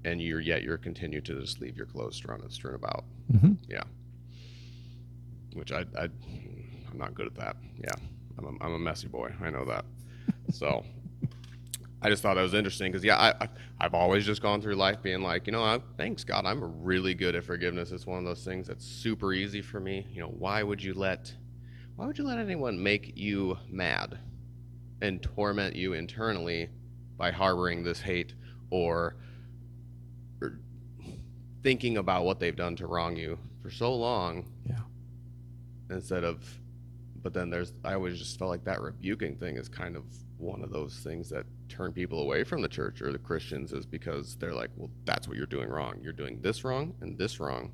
and 0.04 0.20
you're 0.20 0.40
yet 0.40 0.62
you're 0.62 0.78
continue 0.78 1.20
to 1.22 1.40
just 1.40 1.60
leave 1.60 1.76
your 1.76 1.86
clothes 1.86 2.16
strewn 2.16 2.40
and 2.40 2.52
strewn 2.52 2.74
about. 2.74 3.04
Mm-hmm. 3.32 3.52
Which 5.54 5.72
I, 5.72 5.84
I 5.98 6.04
I'm 6.90 6.98
not 6.98 7.14
good 7.14 7.26
at 7.26 7.34
that. 7.36 7.56
Yeah. 7.78 7.94
I'm 8.38 8.44
a, 8.44 8.64
I'm 8.64 8.72
a 8.74 8.78
messy 8.78 9.08
boy. 9.08 9.32
I 9.42 9.50
know 9.50 9.64
that. 9.64 9.84
so 10.52 10.84
I 12.00 12.08
just 12.10 12.22
thought 12.22 12.34
that 12.34 12.42
was 12.42 12.54
interesting 12.54 12.92
because 12.92 13.04
yeah, 13.04 13.16
I, 13.16 13.44
I 13.44 13.48
I've 13.80 13.94
always 13.94 14.24
just 14.24 14.40
gone 14.40 14.62
through 14.62 14.76
life 14.76 15.02
being 15.02 15.20
like, 15.22 15.46
you 15.46 15.52
know, 15.52 15.64
I, 15.64 15.80
thanks 15.96 16.22
God, 16.24 16.46
I'm 16.46 16.82
really 16.82 17.14
good 17.14 17.34
at 17.34 17.44
forgiveness. 17.44 17.90
It's 17.90 18.06
one 18.06 18.18
of 18.18 18.24
those 18.24 18.44
things 18.44 18.68
that's 18.68 18.84
super 18.84 19.32
easy 19.32 19.62
for 19.62 19.80
me. 19.80 20.06
You 20.12 20.20
know, 20.20 20.28
why 20.28 20.62
would 20.62 20.82
you 20.82 20.94
let, 20.94 21.32
why 21.96 22.06
would 22.06 22.16
you 22.18 22.24
let 22.24 22.38
anyone 22.38 22.80
make 22.80 23.12
you 23.16 23.58
mad, 23.68 24.18
and 25.00 25.22
torment 25.22 25.74
you 25.76 25.92
internally 25.94 26.68
by 27.16 27.30
harboring 27.32 27.82
this 27.82 28.00
hate 28.00 28.34
or, 28.70 29.16
or 30.40 30.60
thinking 31.62 31.96
about 31.96 32.24
what 32.24 32.38
they've 32.38 32.56
done 32.56 32.76
to 32.76 32.86
wrong 32.86 33.16
you 33.16 33.38
for 33.62 33.70
so 33.70 33.92
long? 33.94 34.44
Yeah. 34.68 34.76
instead 35.90 36.22
of 36.24 36.44
but 37.22 37.32
then 37.32 37.50
there's 37.50 37.72
i 37.84 37.94
always 37.94 38.18
just 38.18 38.38
felt 38.38 38.50
like 38.50 38.64
that 38.64 38.80
rebuking 38.80 39.36
thing 39.36 39.56
is 39.56 39.68
kind 39.68 39.96
of 39.96 40.04
one 40.36 40.62
of 40.62 40.70
those 40.70 40.94
things 41.02 41.28
that 41.30 41.44
turn 41.68 41.92
people 41.92 42.20
away 42.22 42.42
from 42.44 42.62
the 42.62 42.68
church 42.68 43.00
or 43.02 43.12
the 43.12 43.18
christians 43.18 43.72
is 43.72 43.84
because 43.86 44.36
they're 44.36 44.54
like 44.54 44.70
well 44.76 44.90
that's 45.04 45.28
what 45.28 45.36
you're 45.36 45.46
doing 45.46 45.68
wrong 45.68 45.94
you're 46.02 46.12
doing 46.12 46.40
this 46.40 46.64
wrong 46.64 46.94
and 47.00 47.16
this 47.18 47.38
wrong 47.40 47.70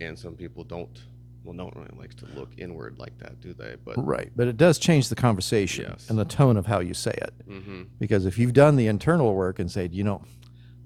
and 0.00 0.18
some 0.18 0.34
people 0.34 0.64
don't 0.64 1.02
well 1.44 1.54
no 1.54 1.64
one 1.64 1.74
really 1.76 1.98
likes 1.98 2.14
to 2.14 2.26
look 2.34 2.50
inward 2.58 2.98
like 2.98 3.16
that 3.18 3.40
do 3.40 3.52
they 3.54 3.76
but 3.84 3.94
Right. 4.04 4.30
But 4.34 4.48
it 4.48 4.56
does 4.56 4.78
change 4.78 5.08
the 5.08 5.14
conversation 5.14 5.86
Yes. 5.88 6.08
and 6.10 6.18
the 6.18 6.24
tone 6.24 6.56
of 6.56 6.66
how 6.66 6.80
you 6.80 6.94
say 6.94 7.12
it. 7.16 7.34
hmm 7.46 7.82
Because 7.98 8.24
if 8.26 8.38
you've 8.38 8.52
done 8.54 8.76
the 8.76 8.86
internal 8.86 9.34
work 9.34 9.58
and 9.58 9.70
said, 9.70 9.92
you 9.94 10.04
know, 10.04 10.22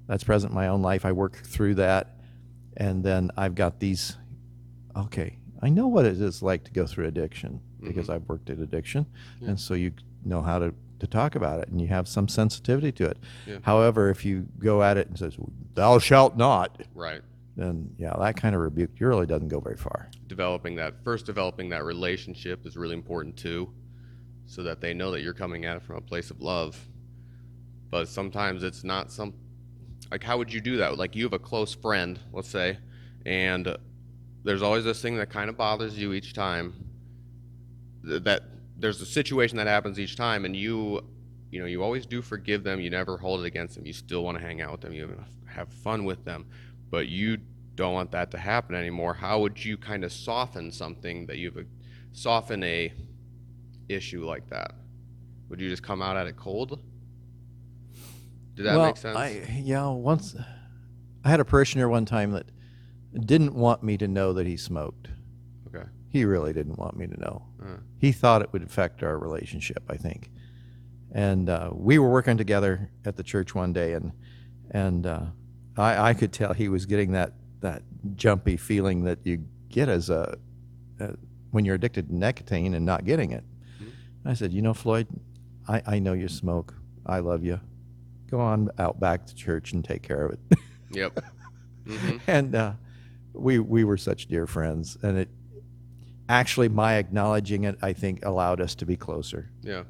that's 0.07 0.25
present 0.25 0.51
in 0.51 0.55
my 0.57 0.69
own 0.69 0.83
life, 0.83 1.05
I 1.05 1.13
work 1.13 1.37
through 1.37 1.77
that, 1.77 2.17
and 2.77 3.05
then 3.05 3.31
I've 3.37 3.55
got 3.55 3.79
these, 3.81 4.17
okay, 4.97 5.39
I 5.63 5.69
know 5.69 5.87
what 5.87 6.05
it 6.07 6.21
is 6.21 6.43
like 6.43 6.65
to 6.65 6.71
go 6.73 6.87
through 6.87 7.07
addiction 7.07 7.61
because 7.81 8.09
I've 8.11 8.29
worked 8.29 8.51
at 8.51 8.59
addiction. 8.59 9.07
Yeah. 9.41 9.51
And 9.51 9.61
so 9.61 9.75
you 9.75 9.93
know 10.25 10.43
how 10.43 10.59
to, 10.59 10.75
to 11.01 11.07
talk 11.07 11.35
about 11.35 11.61
it 11.61 11.69
and 11.69 11.81
you 11.81 11.89
have 11.89 12.07
some 12.09 12.29
sensitivity 12.29 12.93
to 12.93 13.07
it. 13.07 13.19
Yeah. 13.47 13.59
However, 13.63 14.11
if 14.11 14.25
you 14.25 14.47
go 14.59 14.83
at 14.83 14.97
it 14.97 15.09
and 15.09 15.19
says, 15.19 15.37
thou 15.75 15.99
shalt 15.99 16.37
not, 16.37 16.83
right 16.95 17.23
then 17.57 17.91
yeah, 17.99 18.15
that 18.21 18.37
kind 18.37 18.55
of 18.55 18.61
rebuke 18.61 18.91
really 19.01 19.27
doesn't 19.27 19.49
go 19.49 19.59
very 19.59 19.77
far. 19.77 20.09
developing 20.29 20.77
that 20.77 20.95
first 21.03 21.27
developing 21.27 21.69
that 21.71 21.85
relationship 21.85 22.65
is 22.67 22.77
really 22.77 22.95
important 22.95 23.37
too 23.37 23.69
so 24.47 24.63
that 24.63 24.81
they 24.81 24.95
know 24.95 25.11
that 25.11 25.23
you're 25.23 25.35
coming 25.35 25.65
at 25.65 25.77
it 25.77 25.83
from 25.83 25.97
a 25.97 26.01
place 26.01 26.31
of 26.31 26.41
love 26.41 26.79
but 27.91 28.07
sometimes 28.09 28.63
it's 28.63 28.85
not 28.85 29.11
some 29.11 29.35
like 30.11 30.23
how 30.23 30.39
would 30.39 30.53
you 30.53 30.61
do 30.61 30.77
that 30.77 30.97
like 30.97 31.17
you 31.17 31.25
have 31.25 31.33
a 31.33 31.39
close 31.39 31.75
friend 31.75 32.21
let's 32.33 32.49
say 32.49 32.79
and 33.27 33.77
there's 34.45 34.63
always 34.63 34.85
this 34.85 35.03
thing 35.03 35.17
that 35.17 35.29
kind 35.29 35.51
of 35.51 35.57
bothers 35.57 35.99
you 35.99 36.13
each 36.13 36.33
time 36.35 36.73
that 38.05 38.43
there's 38.79 39.01
a 39.01 39.07
situation 39.07 39.57
that 39.57 39.67
happens 39.67 39.99
each 39.99 40.17
time 40.17 40.45
and 40.45 40.55
you 40.55 41.03
you 41.51 41.61
know 41.61 41.67
you 41.67 41.83
always 41.83 42.07
do 42.07 42.23
forgive 42.23 42.63
them. 42.63 42.81
You 42.81 42.91
never 42.91 43.17
hold 43.17 43.41
it 43.41 43.47
against 43.47 43.75
them. 43.75 43.87
You 43.87 43.93
still 43.93 44.23
want 44.23 44.39
to 44.39 44.45
hang 44.45 44.61
out 44.61 44.73
with 44.73 44.81
them. 44.83 44.93
You 44.93 45.25
have 45.47 45.73
fun 45.73 46.05
with 46.05 46.25
them. 46.25 46.47
But 46.91 47.09
you 47.09 47.39
don't 47.75 47.95
want 47.95 48.11
that 48.13 48.31
to 48.33 48.39
happen 48.39 48.75
anymore. 48.75 49.15
How 49.15 49.41
would 49.41 49.63
you 49.63 49.77
kind 49.77 50.05
of 50.05 50.13
soften 50.13 50.71
something 50.71 51.27
that 51.27 51.39
you've 51.39 51.67
soften 52.13 52.63
a 52.65 52.93
issue 53.89 54.25
like 54.25 54.49
that? 54.51 54.73
Would 55.49 55.61
you 55.61 55.69
just 55.69 55.83
come 55.83 56.03
out 56.03 56.17
at 56.17 56.27
it 56.27 56.37
cold? 56.37 56.81
Did 58.55 58.67
that 58.67 58.77
well, 58.77 58.87
make 58.87 58.97
sense? 58.97 59.17
I, 59.17 59.61
yeah, 59.63 59.89
once 59.89 60.37
I 61.25 61.29
had 61.29 61.41
a 61.41 61.45
parishioner 61.45 61.89
one 61.89 62.05
time 62.05 62.33
that 62.33 62.47
didn't 63.15 63.55
want 63.55 63.83
me 63.83 63.97
to 63.99 64.09
know 64.09 64.33
that 64.35 64.47
he 64.47 64.57
smoked. 64.57 65.09
okay 65.69 65.89
He 66.11 66.25
really 66.25 66.53
didn't 66.53 66.79
want 66.79 66.97
me 66.97 67.07
to 67.07 67.21
know. 67.21 67.43
Uh, 67.63 67.77
He 67.99 68.13
thought 68.13 68.43
it 68.43 68.53
would 68.53 68.63
affect 68.63 69.03
our 69.03 69.19
relationship, 69.19 69.83
I 69.89 69.97
think. 69.97 70.31
And 71.13 71.49
uh, 71.49 71.71
we 71.73 71.99
were 71.99 72.11
working 72.11 72.37
together 72.37 72.91
at 73.05 73.17
the 73.17 73.23
church 73.23 73.55
one 73.55 73.73
day, 73.73 73.93
and 73.95 74.13
and 74.71 75.07
uh, 75.07 75.23
I, 75.77 76.11
I 76.11 76.15
could 76.15 76.33
tell 76.33 76.53
he 76.53 76.69
was 76.69 76.87
getting 76.87 77.13
that 77.13 77.33
that 77.61 77.83
jumpy 78.15 78.57
feeling 78.57 79.05
that 79.05 79.19
you 79.25 79.45
get 79.69 79.89
as 79.89 80.09
a, 80.11 80.39
uh 81.01 81.09
when 81.51 81.65
you're 81.65 81.75
addicted 81.75 82.09
to 82.09 82.15
nicotine 82.15 82.75
and 82.75 82.85
not 82.85 83.05
getting 83.07 83.33
it. 83.33 83.45
I 84.25 84.35
said, 84.35 84.53
you 84.53 84.61
know, 84.61 84.75
Floyd, 84.75 85.07
I, 85.67 85.83
I 85.87 85.99
know 85.99 86.13
you 86.13 86.29
smoke. 86.29 86.75
I 87.07 87.21
love 87.21 87.43
you. 87.43 87.59
Go 88.31 88.39
on 88.41 88.69
out 88.79 89.01
back 89.01 89.27
to 89.27 89.35
church 89.35 89.73
and 89.73 89.83
take 89.83 90.03
care 90.03 90.27
of 90.27 90.33
it. 90.35 90.59
yep 90.91 91.19
hmm 91.89 92.17
and 92.27 92.55
uh, 92.55 92.73
we 93.33 93.59
we 93.59 93.85
were 93.85 93.97
such 93.97 94.27
dear 94.27 94.47
friends, 94.47 94.99
and 95.03 95.17
it 95.17 95.31
actually 96.29 96.69
my 96.69 96.95
acknowledging 96.97 97.65
it, 97.65 97.79
I 97.83 97.93
think, 97.93 98.25
allowed 98.25 98.61
us 98.61 98.75
to 98.77 98.87
be 98.87 98.97
closer. 98.97 99.51
yeah 99.63 99.85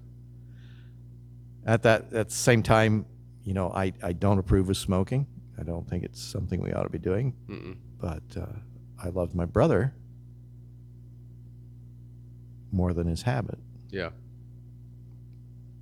At 1.67 1.83
that 1.83 2.13
at 2.13 2.29
the 2.29 2.35
same 2.35 2.63
time, 2.63 3.07
you 3.45 3.55
know, 3.55 3.71
I 3.71 3.93
I 4.03 4.13
don't 4.13 4.39
approve 4.39 4.69
of 4.71 4.77
smoking. 4.77 5.27
I 5.59 5.65
don't 5.65 5.89
think 5.89 6.05
it's 6.05 6.23
something 6.23 6.63
we 6.63 6.73
ought 6.73 6.85
to 6.85 6.91
be 6.91 6.99
doing. 6.99 7.35
Mm-mm. 7.49 7.77
But 8.01 8.23
uh, 8.41 8.47
I 9.03 9.09
loved 9.09 9.35
my 9.35 9.45
brother 9.45 9.95
more 12.71 12.93
than 12.93 13.07
his 13.07 13.23
habit. 13.23 13.59
yeah 13.91 14.11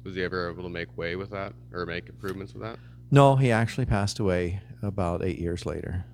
was 0.04 0.14
he 0.14 0.22
ever 0.22 0.48
able 0.50 0.62
to 0.62 0.68
make 0.68 0.96
way 0.96 1.16
with 1.16 1.30
that 1.30 1.52
or 1.72 1.84
make 1.84 2.08
improvements 2.08 2.54
with 2.54 2.62
that 2.62 2.78
No, 3.10 3.34
he 3.36 3.50
actually 3.50 3.86
passed 3.86 4.20
away 4.20 4.60
about 4.82 5.24
eight 5.24 5.38
years 5.40 5.66
later 5.66 6.04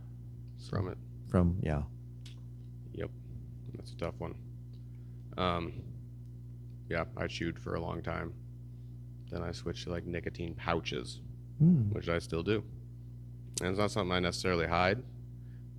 from 0.70 0.88
it 0.88 0.96
from 1.28 1.58
yeah. 1.62 1.82
That's 3.76 3.92
a 3.92 3.96
tough 3.96 4.14
one. 4.18 4.34
Um, 5.36 5.72
yeah, 6.88 7.04
I 7.16 7.26
chewed 7.26 7.58
for 7.58 7.74
a 7.74 7.80
long 7.80 8.02
time. 8.02 8.34
Then 9.30 9.42
I 9.42 9.52
switched 9.52 9.84
to 9.84 9.90
like 9.90 10.04
nicotine 10.06 10.54
pouches, 10.54 11.20
Hmm. 11.58 11.90
which 11.92 12.08
I 12.08 12.18
still 12.18 12.42
do. 12.42 12.62
And 13.60 13.70
it's 13.70 13.78
not 13.78 13.90
something 13.90 14.12
I 14.12 14.20
necessarily 14.20 14.66
hide, 14.66 15.02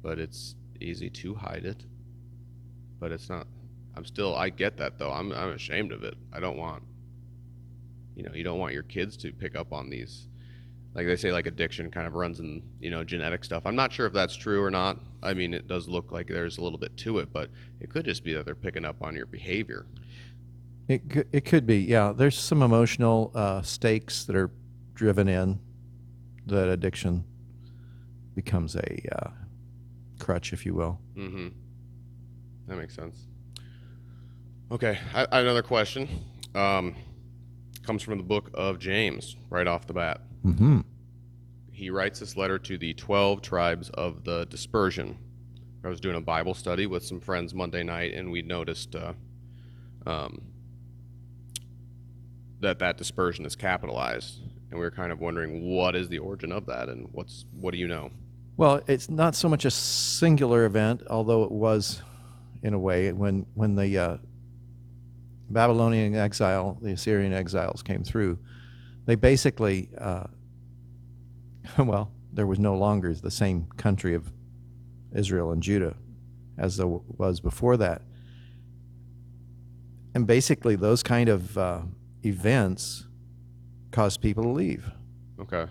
but 0.02 0.18
it's 0.20 0.56
easy 0.80 1.10
to 1.10 1.36
hide 1.36 1.66
it. 1.66 1.86
But 3.00 3.12
it's 3.12 3.30
not. 3.30 3.48
I'm 3.96 4.06
still. 4.06 4.36
I 4.36 4.50
get 4.50 4.78
that 4.78 4.98
though. 4.98 5.12
I'm. 5.12 5.32
I'm 5.34 5.50
ashamed 5.52 5.92
of 5.92 6.04
it. 6.04 6.16
I 6.32 6.40
don't 6.40 6.58
want. 6.58 6.84
You 8.16 8.24
know, 8.24 8.34
you 8.34 8.44
don't 8.44 8.60
want 8.60 8.74
your 8.74 8.84
kids 8.84 9.18
to 9.18 9.32
pick 9.32 9.56
up 9.56 9.72
on 9.74 9.90
these 9.90 10.28
like 10.96 11.08
they 11.08 11.16
say 11.16 11.32
like 11.32 11.48
addiction 11.48 11.90
kind 11.90 12.06
of 12.06 12.14
runs 12.14 12.40
in 12.40 12.62
you 12.80 12.90
know 12.92 13.04
genetic 13.04 13.44
stuff. 13.44 13.64
I'm 13.66 13.76
not 13.76 13.92
sure 13.92 14.06
if 14.06 14.14
that's 14.14 14.36
true 14.36 14.62
or 14.64 14.70
not. 14.72 15.00
I 15.22 15.34
mean 15.34 15.54
it 15.54 15.68
does 15.68 15.88
look 15.88 16.12
like 16.12 16.28
there's 16.28 16.58
a 16.58 16.62
little 16.62 16.78
bit 16.78 16.96
to 16.98 17.20
it 17.20 17.32
but 17.34 17.50
it 17.80 17.90
could 17.90 18.06
just 18.06 18.24
be 18.24 18.34
that 18.34 18.46
they're 18.46 18.56
picking 18.56 18.86
up 18.86 18.98
on 19.02 19.16
your 19.16 19.26
behavior. 19.26 19.86
It 20.88 21.10
could, 21.10 21.28
it 21.32 21.46
could 21.46 21.66
be, 21.66 21.78
yeah. 21.78 22.12
There's 22.16 22.38
some 22.38 22.62
emotional 22.62 23.32
uh, 23.34 23.62
stakes 23.62 24.26
that 24.26 24.36
are 24.36 24.52
driven 24.94 25.30
in 25.30 25.60
that 26.46 26.68
addiction 26.68 27.24
becomes 28.36 28.76
a 28.76 29.16
uh, 29.18 29.30
crutch, 30.20 30.52
if 30.52 30.66
you 30.66 30.74
will. 30.74 31.00
mm-hmm. 31.16 31.48
That 32.68 32.78
makes 32.78 32.96
sense. 32.96 33.28
Okay 34.72 34.98
I, 35.14 35.26
I- 35.32 35.40
another 35.42 35.64
question. 35.64 36.08
Um, 36.54 36.96
comes 37.84 38.02
from 38.04 38.18
the 38.18 38.24
book 38.24 38.50
of 38.54 38.78
james 38.80 39.36
right 39.50 39.68
off 39.68 39.88
the 39.88 39.94
bat 39.94 40.22
Mm-hmm. 40.46 40.82
he 41.72 41.90
writes 41.90 42.20
this 42.20 42.36
letter 42.36 42.60
to 42.60 42.78
the 42.78 42.94
12 42.94 43.42
tribes 43.42 43.90
of 43.92 44.24
the 44.24 44.46
dispersion 44.46 45.18
i 45.84 45.88
was 45.88 46.00
doing 46.00 46.16
a 46.16 46.22
bible 46.22 46.54
study 46.54 46.86
with 46.86 47.04
some 47.04 47.20
friends 47.22 47.54
monday 47.54 47.84
night 47.84 48.14
and 48.14 48.32
we 48.32 48.42
noticed 48.42 48.96
uh, 48.96 49.14
um, 50.06 50.42
that 52.60 52.80
that 52.80 52.98
dispersion 52.98 53.46
is 53.46 53.56
capitalized 53.56 54.42
and 54.70 54.80
we 54.80 54.86
were 54.86 54.92
kind 54.92 55.12
of 55.12 55.20
wondering 55.22 55.64
what 55.70 55.96
is 55.96 56.10
the 56.10 56.20
origin 56.20 56.52
of 56.52 56.66
that 56.66 56.90
and 56.90 57.08
what's 57.12 57.46
what 57.60 57.72
do 57.72 57.78
you 57.78 57.88
know 57.88 58.12
Well, 58.56 58.82
it's 58.88 59.10
not 59.10 59.34
so 59.36 59.50
much 59.50 59.66
a 59.66 59.72
singular 59.72 60.66
event, 60.66 61.02
although 61.10 61.44
it 61.44 61.52
was, 61.52 62.04
in 62.62 62.74
a 62.76 62.80
way, 62.80 63.12
when 63.12 63.46
when 63.56 63.76
the 63.76 63.98
uh, 63.98 64.18
Babylonian 65.50 66.16
exile, 66.16 66.78
the 66.82 66.92
Assyrian 66.92 67.34
exiles 67.34 67.82
came 67.82 68.04
through. 68.04 68.38
They 69.06 69.16
basically, 69.16 69.90
uh, 69.98 70.26
well, 71.78 72.12
there 72.32 72.48
was 72.48 72.60
no 72.60 72.76
longer 72.76 73.14
the 73.14 73.32
same 73.32 73.68
country 73.78 74.14
of 74.16 74.32
Israel 75.14 75.52
and 75.52 75.62
Judah 75.62 75.96
as 76.58 76.78
there 76.78 76.88
was 76.88 77.40
before 77.40 77.78
that. 77.78 78.02
And 80.16 80.28
basically, 80.28 80.76
those 80.76 81.02
kind 81.02 81.28
of 81.30 81.58
uh, 81.58 81.82
events 82.24 83.08
caused 83.92 84.22
people 84.22 84.44
to 84.44 84.50
leave. 84.50 84.90
okay 85.40 85.68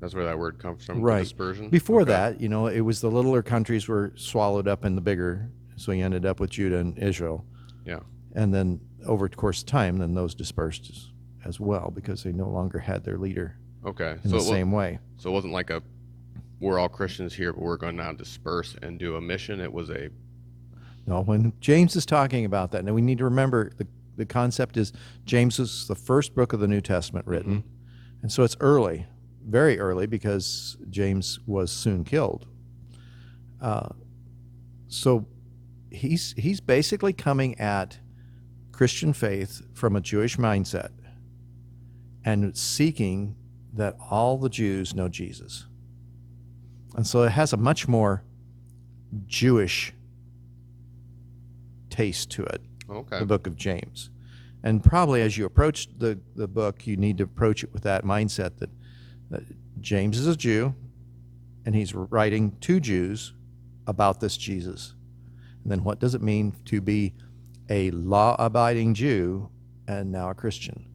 that's 0.00 0.14
where 0.14 0.24
that 0.26 0.38
word 0.38 0.60
comes 0.60 0.84
from 0.84 1.00
Right. 1.00 1.22
dispersion 1.24 1.70
Before 1.70 2.02
Okay. 2.02 2.10
that, 2.12 2.40
you 2.40 2.48
know, 2.48 2.68
it 2.68 2.82
was 2.82 3.00
the 3.00 3.10
littler 3.10 3.42
countries 3.42 3.88
were 3.88 4.12
swallowed 4.14 4.68
up 4.68 4.84
in 4.84 4.94
the 4.94 5.00
bigger, 5.00 5.50
so 5.74 5.90
you 5.90 6.04
ended 6.04 6.24
up 6.24 6.38
with 6.38 6.50
Judah 6.50 6.78
and 6.78 6.96
Israel. 6.98 7.44
Yeah. 7.84 8.00
And 8.36 8.54
then 8.54 8.78
over 9.06 9.26
the 9.28 9.34
course 9.34 9.60
of 9.62 9.66
time, 9.66 9.98
then 9.98 10.14
those 10.14 10.36
dispersed 10.36 11.10
as, 11.44 11.58
well 11.60 11.90
because 11.94 12.22
they 12.22 12.32
no 12.32 12.48
longer 12.48 12.78
had 12.78 13.04
their 13.04 13.18
leader 13.18 13.56
okay 13.86 14.16
in 14.24 14.30
so 14.30 14.36
the 14.36 14.36
it, 14.36 14.48
wa- 14.48 14.52
same 14.52 14.72
way. 14.72 14.98
so 15.16 15.30
it 15.30 15.32
wasn't 15.32 15.52
like 15.52 15.70
a 15.70 15.82
we're 16.60 16.78
all 16.78 16.88
christians 16.88 17.32
here 17.34 17.52
but 17.52 17.62
we're 17.62 17.76
going 17.76 17.96
to 17.96 18.02
now 18.02 18.12
disperse 18.12 18.74
and 18.82 18.98
do 18.98 19.16
a 19.16 19.20
mission 19.20 19.60
it 19.60 19.72
was 19.72 19.90
a 19.90 20.08
No, 21.06 21.22
when 21.22 21.52
James 21.60 21.96
is 21.96 22.04
talking 22.04 22.44
about 22.44 22.70
that, 22.72 22.84
now 22.84 22.92
we 22.92 23.00
need 23.00 23.16
to 23.18 23.24
remember 23.24 23.70
the, 23.78 23.86
the 24.16 24.26
concept 24.26 24.76
is 24.76 24.92
James 25.24 25.58
is 25.58 25.86
the 25.88 25.94
first 25.94 26.34
book 26.34 26.52
of 26.52 26.60
the 26.60 26.68
New 26.68 26.82
Testament 26.82 27.26
written. 27.26 27.64
And 28.20 28.30
so 28.30 28.42
it's 28.42 28.56
early, 28.60 29.06
very 29.46 29.78
early, 29.78 30.06
because 30.06 30.76
James 30.90 31.38
was 31.46 31.70
soon 31.72 32.04
killed. 32.04 32.46
Uh, 33.60 33.88
so 34.88 35.26
he's, 35.90 36.34
he's 36.36 36.60
basically 36.60 37.12
coming 37.14 37.58
at 37.58 38.00
Christian 38.72 39.12
faith 39.14 39.62
from 39.72 39.96
a 39.96 40.00
Jewish 40.02 40.36
mindset 40.36 40.90
and 42.28 42.54
seeking 42.54 43.34
that 43.72 43.96
all 44.10 44.36
the 44.36 44.50
Jews 44.50 44.94
know 44.94 45.08
Jesus. 45.08 45.64
And 46.94 47.06
so 47.06 47.22
it 47.22 47.30
has 47.30 47.54
a 47.54 47.56
much 47.56 47.88
more 47.88 48.22
Jewish 49.26 49.94
taste 51.88 52.30
to 52.32 52.42
it. 52.42 52.60
Okay. 52.90 53.18
the 53.18 53.24
book 53.24 53.46
of 53.46 53.56
James. 53.56 54.10
And 54.62 54.84
probably 54.84 55.22
as 55.22 55.38
you 55.38 55.46
approach 55.46 55.88
the, 55.98 56.18
the 56.36 56.46
book, 56.46 56.86
you 56.86 56.98
need 56.98 57.16
to 57.18 57.24
approach 57.24 57.64
it 57.64 57.72
with 57.72 57.82
that 57.84 58.04
mindset 58.04 58.58
that, 58.58 58.70
that 59.30 59.42
James 59.80 60.18
is 60.18 60.26
a 60.26 60.36
Jew 60.36 60.74
and 61.64 61.74
he's 61.74 61.94
writing 61.94 62.56
to 62.60 62.78
Jews 62.78 63.32
about 63.86 64.20
this 64.20 64.36
Jesus. 64.36 64.94
And 65.62 65.72
then 65.72 65.82
what 65.82 65.98
does 65.98 66.14
it 66.14 66.20
mean 66.20 66.54
to 66.66 66.82
be 66.82 67.14
a 67.70 67.90
law 67.90 68.36
abiding 68.38 68.92
Jew 68.92 69.48
and 69.86 70.12
now 70.12 70.28
a 70.28 70.34
Christian? 70.34 70.87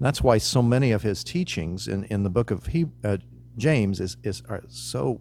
That's 0.00 0.22
why 0.22 0.38
so 0.38 0.62
many 0.62 0.92
of 0.92 1.02
his 1.02 1.24
teachings 1.24 1.88
in, 1.88 2.04
in 2.04 2.22
the 2.22 2.30
book 2.30 2.50
of 2.50 2.66
he, 2.66 2.86
uh, 3.02 3.18
James 3.56 4.00
is, 4.00 4.16
is 4.22 4.42
are 4.48 4.62
so 4.68 5.20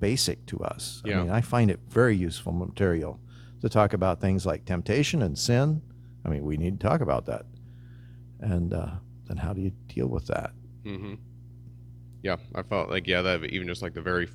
basic 0.00 0.44
to 0.46 0.58
us. 0.60 1.02
Yeah. 1.04 1.20
I 1.20 1.22
mean, 1.22 1.30
I 1.30 1.40
find 1.40 1.70
it 1.70 1.80
very 1.88 2.16
useful 2.16 2.52
material 2.52 3.20
to 3.60 3.68
talk 3.68 3.92
about 3.92 4.20
things 4.20 4.44
like 4.44 4.64
temptation 4.64 5.22
and 5.22 5.38
sin. 5.38 5.82
I 6.24 6.28
mean, 6.28 6.44
we 6.44 6.56
need 6.56 6.80
to 6.80 6.86
talk 6.86 7.00
about 7.00 7.26
that. 7.26 7.46
And 8.40 8.74
uh, 8.74 8.90
then 9.26 9.36
how 9.36 9.52
do 9.52 9.60
you 9.60 9.72
deal 9.88 10.08
with 10.08 10.26
that? 10.26 10.50
Mm-hmm. 10.84 11.14
Yeah, 12.22 12.36
I 12.54 12.62
felt 12.62 12.90
like 12.90 13.06
yeah 13.06 13.22
that 13.22 13.44
even 13.44 13.68
just 13.68 13.82
like 13.82 13.94
the 13.94 14.02
very 14.02 14.28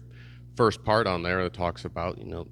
first 0.55 0.84
part 0.84 1.08
on 1.08 1.24
there 1.24 1.43
that 1.43 1.53
talks 1.53 1.86
about 1.86 2.17
you 2.17 2.25
know 2.25 2.48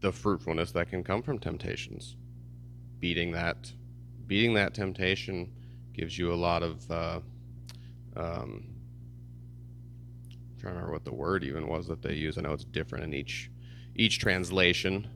the 0.00 0.12
fruitfulness 0.12 0.72
that 0.72 0.90
can 0.90 1.02
come 1.02 1.22
from 1.22 1.38
temptations, 1.38 2.16
beating 3.00 3.32
that, 3.32 3.72
beating 4.28 4.54
that 4.54 4.74
temptation 4.74 5.50
gives 5.92 6.16
you 6.16 6.32
a 6.32 6.36
lot 6.36 6.62
of. 6.62 6.88
Uh, 6.90 7.20
um, 8.16 8.64
I'm 10.30 10.60
trying 10.60 10.74
to 10.74 10.80
remember 10.80 10.92
what 10.92 11.04
the 11.04 11.14
word 11.14 11.42
even 11.44 11.66
was 11.66 11.88
that 11.88 12.02
they 12.02 12.14
use. 12.14 12.38
I 12.38 12.42
know 12.42 12.52
it's 12.52 12.64
different 12.64 13.04
in 13.04 13.14
each 13.14 13.50
each 13.96 14.20
translation. 14.20 15.08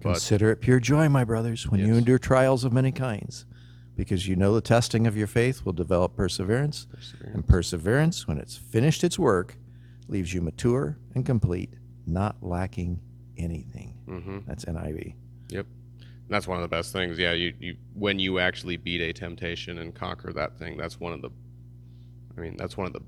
Consider 0.00 0.50
it 0.50 0.60
pure 0.60 0.80
joy, 0.80 1.08
my 1.08 1.24
brothers, 1.24 1.68
when 1.68 1.80
you 1.80 1.94
endure 1.94 2.18
trials 2.18 2.64
of 2.64 2.74
many 2.74 2.92
kinds, 2.92 3.46
because 3.96 4.28
you 4.28 4.36
know 4.36 4.54
the 4.54 4.60
testing 4.60 5.06
of 5.06 5.16
your 5.16 5.26
faith 5.26 5.64
will 5.64 5.72
develop 5.72 6.14
perseverance, 6.14 6.86
and 7.32 7.46
perseverance, 7.46 8.28
when 8.28 8.36
it's 8.36 8.54
finished 8.54 9.02
its 9.02 9.18
work, 9.18 9.56
leaves 10.06 10.34
you 10.34 10.42
mature 10.42 10.98
and 11.14 11.24
complete, 11.24 11.72
not 12.06 12.36
lacking 12.42 13.00
anything. 13.38 13.94
Mm-hmm. 14.06 14.38
That's 14.46 14.66
NIV. 14.66 15.14
Yep. 15.48 15.66
That's 16.28 16.48
one 16.48 16.56
of 16.56 16.62
the 16.62 16.68
best 16.68 16.92
things. 16.92 17.18
Yeah, 17.18 17.32
you, 17.32 17.54
you 17.58 17.76
when 17.94 18.18
you 18.18 18.38
actually 18.38 18.76
beat 18.76 19.00
a 19.00 19.12
temptation 19.12 19.78
and 19.78 19.94
conquer 19.94 20.32
that 20.32 20.58
thing, 20.58 20.76
that's 20.76 20.98
one 20.98 21.12
of 21.12 21.22
the 21.22 21.30
I 22.36 22.40
mean, 22.40 22.56
that's 22.56 22.76
one 22.76 22.86
of 22.86 22.92
the 22.92 23.02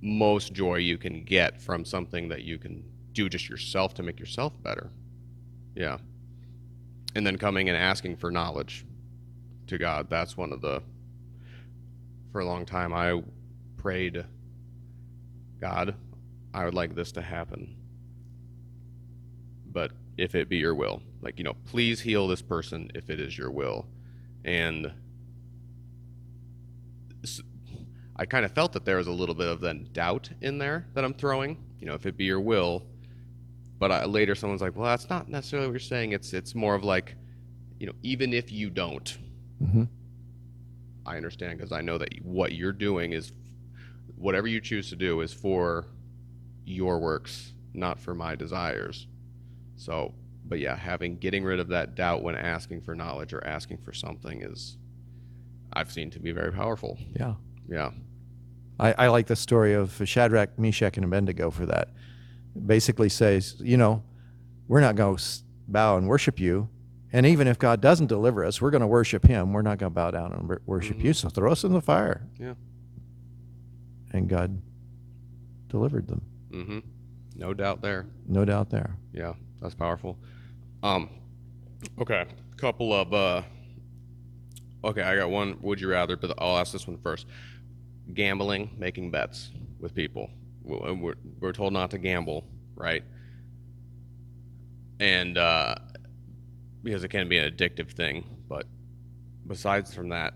most 0.00 0.52
joy 0.52 0.76
you 0.76 0.96
can 0.96 1.24
get 1.24 1.60
from 1.60 1.84
something 1.84 2.28
that 2.28 2.42
you 2.42 2.56
can 2.58 2.84
do 3.12 3.28
just 3.28 3.48
yourself 3.48 3.94
to 3.94 4.02
make 4.02 4.18
yourself 4.18 4.52
better. 4.62 4.90
Yeah. 5.74 5.98
And 7.14 7.26
then 7.26 7.36
coming 7.36 7.68
and 7.68 7.76
asking 7.76 8.16
for 8.16 8.30
knowledge 8.30 8.86
to 9.66 9.76
God, 9.76 10.08
that's 10.08 10.36
one 10.36 10.52
of 10.52 10.60
the 10.60 10.82
for 12.32 12.40
a 12.40 12.46
long 12.46 12.64
time 12.64 12.94
I 12.94 13.22
prayed 13.76 14.24
God, 15.60 15.94
I 16.54 16.64
would 16.64 16.74
like 16.74 16.94
this 16.94 17.12
to 17.12 17.20
happen 17.20 17.76
but 19.72 19.92
if 20.16 20.34
it 20.34 20.48
be 20.48 20.56
your 20.56 20.74
will 20.74 21.02
like 21.22 21.38
you 21.38 21.44
know 21.44 21.54
please 21.66 22.00
heal 22.00 22.26
this 22.28 22.42
person 22.42 22.90
if 22.94 23.10
it 23.10 23.20
is 23.20 23.36
your 23.36 23.50
will. 23.50 23.86
And 24.44 24.92
i 28.16 28.24
kind 28.24 28.44
of 28.44 28.52
felt 28.52 28.72
that 28.72 28.84
there 28.84 28.96
was 28.96 29.06
a 29.06 29.12
little 29.12 29.34
bit 29.34 29.46
of 29.48 29.60
then 29.60 29.86
doubt 29.92 30.30
in 30.40 30.56
there 30.58 30.86
that 30.94 31.04
i'm 31.04 31.12
throwing 31.14 31.56
you 31.78 31.86
know 31.86 31.94
if 31.94 32.06
it 32.06 32.16
be 32.16 32.24
your 32.24 32.40
will. 32.40 32.86
But 33.78 33.92
I, 33.92 34.04
later 34.04 34.34
someone's 34.34 34.60
like 34.62 34.76
well 34.76 34.86
that's 34.86 35.08
not 35.10 35.28
necessarily 35.28 35.68
what 35.68 35.72
you're 35.72 35.80
saying. 35.80 36.12
It's 36.12 36.32
it's 36.32 36.54
more 36.54 36.74
of 36.74 36.84
like 36.84 37.14
you 37.78 37.86
know 37.86 37.94
even 38.02 38.32
if 38.32 38.50
you 38.52 38.70
don't 38.70 39.16
Mm-hmm. 39.62 39.82
i 41.04 41.18
understand 41.18 41.58
because 41.58 41.70
i 41.70 41.82
know 41.82 41.98
that 41.98 42.08
what 42.22 42.52
you're 42.52 42.72
doing 42.72 43.12
is 43.12 43.32
whatever 44.16 44.46
you 44.46 44.58
choose 44.58 44.88
to 44.88 44.96
do 44.96 45.20
is 45.20 45.34
for 45.34 45.86
your 46.64 46.98
works 46.98 47.52
not 47.74 48.00
for 48.00 48.14
my 48.14 48.34
desires. 48.34 49.06
So, 49.76 50.14
but 50.50 50.58
yeah, 50.58 50.76
having 50.76 51.16
getting 51.16 51.44
rid 51.44 51.60
of 51.60 51.68
that 51.68 51.94
doubt 51.94 52.22
when 52.22 52.34
asking 52.34 52.82
for 52.82 52.94
knowledge 52.94 53.32
or 53.32 53.42
asking 53.46 53.78
for 53.78 53.92
something 53.92 54.42
is 54.42 54.76
I've 55.72 55.92
seen 55.92 56.10
to 56.10 56.18
be 56.18 56.32
very 56.32 56.52
powerful. 56.52 56.98
Yeah. 57.18 57.34
Yeah. 57.68 57.92
I, 58.80 58.92
I 58.92 59.08
like 59.08 59.28
the 59.28 59.36
story 59.36 59.74
of 59.74 60.02
Shadrach, 60.04 60.58
Meshach, 60.58 60.96
and 60.96 61.04
Abednego 61.04 61.50
for 61.50 61.66
that. 61.66 61.90
Basically 62.66 63.08
says, 63.08 63.54
you 63.60 63.76
know, 63.76 64.02
we're 64.66 64.80
not 64.80 64.96
going 64.96 65.16
to 65.16 65.24
bow 65.68 65.96
and 65.96 66.08
worship 66.08 66.40
you. 66.40 66.68
And 67.12 67.26
even 67.26 67.46
if 67.46 67.58
God 67.58 67.80
doesn't 67.80 68.08
deliver 68.08 68.44
us, 68.44 68.60
we're 68.60 68.70
going 68.70 68.80
to 68.80 68.86
worship 68.88 69.24
him. 69.24 69.52
We're 69.52 69.62
not 69.62 69.78
going 69.78 69.90
to 69.90 69.94
bow 69.94 70.10
down 70.10 70.32
and 70.32 70.48
wor- 70.48 70.62
worship 70.66 71.02
you. 71.02 71.12
So 71.12 71.28
throw 71.28 71.52
us 71.52 71.62
in 71.62 71.72
the 71.72 71.80
fire. 71.80 72.26
Yeah. 72.38 72.54
And 74.12 74.28
God 74.28 74.60
delivered 75.68 76.08
them. 76.08 76.22
Mm-hmm. 76.50 76.78
No 77.36 77.54
doubt 77.54 77.82
there. 77.82 78.06
No 78.26 78.44
doubt 78.44 78.70
there. 78.70 78.96
Yeah, 79.12 79.34
that's 79.60 79.74
powerful. 79.74 80.18
Um 80.82 81.10
okay, 82.00 82.26
couple 82.56 82.92
of 82.92 83.12
uh 83.12 83.42
Okay, 84.82 85.02
I 85.02 85.16
got 85.16 85.30
one 85.30 85.58
would 85.60 85.80
you 85.80 85.88
rather, 85.88 86.16
but 86.16 86.32
I'll 86.38 86.56
ask 86.58 86.72
this 86.72 86.86
one 86.86 86.98
first. 86.98 87.26
Gambling, 88.14 88.70
making 88.78 89.10
bets 89.10 89.50
with 89.78 89.94
people. 89.94 90.30
We're, 90.62 91.14
we're 91.38 91.52
told 91.52 91.72
not 91.72 91.90
to 91.92 91.98
gamble, 91.98 92.44
right? 92.74 93.04
And 95.00 95.36
uh 95.38 95.74
because 96.82 97.04
it 97.04 97.08
can 97.08 97.28
be 97.28 97.36
an 97.36 97.52
addictive 97.52 97.92
thing, 97.92 98.24
but 98.48 98.66
besides 99.46 99.94
from 99.94 100.08
that, 100.10 100.32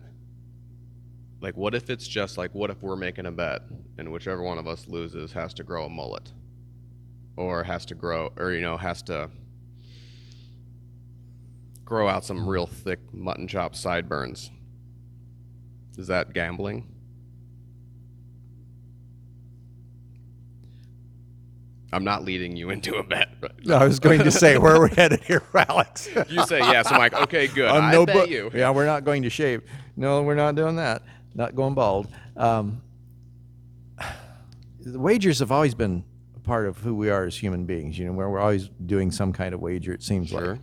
like 1.40 1.57
what 1.57 1.74
if 1.74 1.88
it's 1.88 2.07
just 2.07 2.37
like 2.37 2.54
what 2.54 2.70
if 2.70 2.83
we're 2.83 2.96
making 2.96 3.26
a 3.26 3.33
bet 3.33 3.62
and 3.98 4.12
whichever 4.12 4.42
one 4.42 4.59
of 4.59 4.66
us 4.66 4.87
loses 4.88 5.33
has 5.33 5.54
to 5.54 5.62
grow 5.64 5.87
a 5.87 5.88
mullet? 5.88 6.33
or 7.37 7.64
has 7.64 7.85
to 7.87 7.94
grow 7.94 8.33
or 8.37 8.52
you 8.52 8.61
know 8.61 8.76
has 8.76 9.02
to 9.02 9.28
grow 11.84 12.08
out 12.08 12.24
some 12.24 12.48
real 12.48 12.66
thick 12.66 12.98
mutton 13.12 13.46
chop 13.46 13.74
sideburns 13.76 14.50
is 15.98 16.06
that 16.06 16.32
gambling 16.32 16.86
i'm 21.92 22.04
not 22.04 22.24
leading 22.24 22.56
you 22.56 22.70
into 22.70 22.96
a 22.96 23.02
bet 23.02 23.28
but 23.40 23.52
I 23.70 23.84
was 23.84 24.00
going 24.00 24.20
to 24.20 24.30
say, 24.30 24.58
where 24.58 24.74
are 24.76 24.82
we 24.88 24.94
headed 24.94 25.22
here, 25.24 25.42
Alex? 25.54 26.08
you 26.28 26.44
say 26.46 26.58
yes 26.58 26.90
i'm 26.90 26.98
like 26.98 27.14
okay 27.14 27.46
good 27.46 27.68
I'm 27.68 27.84
i 27.84 27.92
no 27.92 28.06
bet 28.06 28.26
bu- 28.26 28.32
you 28.32 28.50
Yeah, 28.54 28.70
we're 28.70 28.86
not 28.86 29.04
going 29.04 29.22
to 29.22 29.30
shave. 29.30 29.62
No, 29.96 30.22
we're 30.22 30.34
not 30.34 30.56
doing 30.56 30.74
that. 30.76 31.02
Not 31.36 31.54
going 31.54 31.74
bald. 31.74 32.08
Um, 32.36 32.82
the 34.80 34.98
wagers 34.98 35.38
have 35.38 35.52
always 35.52 35.72
been 35.74 36.04
a 36.34 36.40
part 36.40 36.66
of 36.66 36.78
who 36.78 36.96
we 36.96 37.10
are 37.10 37.24
as 37.24 37.36
human 37.36 37.64
beings. 37.64 37.96
You 37.96 38.06
know, 38.06 38.12
where 38.12 38.28
we're 38.28 38.40
always 38.40 38.68
doing 38.86 39.12
some 39.12 39.32
kind 39.32 39.54
of 39.54 39.60
wager. 39.60 39.92
It 39.92 40.02
seems 40.02 40.30
Sure. 40.30 40.52
like, 40.54 40.60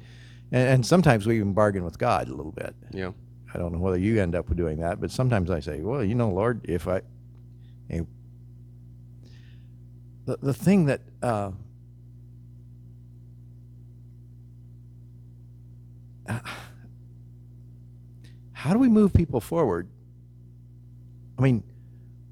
and, 0.52 0.70
and 0.70 0.86
sometimes 0.86 1.26
we 1.26 1.38
even 1.38 1.54
bargain 1.54 1.84
with 1.84 1.98
God 1.98 2.28
a 2.28 2.34
little 2.34 2.52
bit. 2.52 2.76
yeah 2.92 3.12
I 3.54 3.58
don't 3.58 3.74
know 3.74 3.80
whether 3.80 4.00
you 4.00 4.22
end 4.22 4.34
up 4.36 4.56
doing 4.56 4.80
that, 4.80 5.02
but 5.02 5.12
sometimes 5.12 5.52
I 5.52 5.60
say, 5.60 5.82
well, 5.82 6.04
you 6.04 6.16
know, 6.16 6.30
Lord, 6.30 6.62
if 6.64 6.88
I, 6.88 7.02
eh, 7.90 8.02
the 10.26 10.38
the 10.42 10.54
thing 10.54 10.86
that. 10.86 11.02
Uh, 11.22 11.52
how 18.54 18.72
do 18.74 18.80
we 18.80 18.88
move 18.88 19.14
people 19.14 19.42
forward? 19.42 19.90
I 21.38 21.42
mean, 21.42 21.64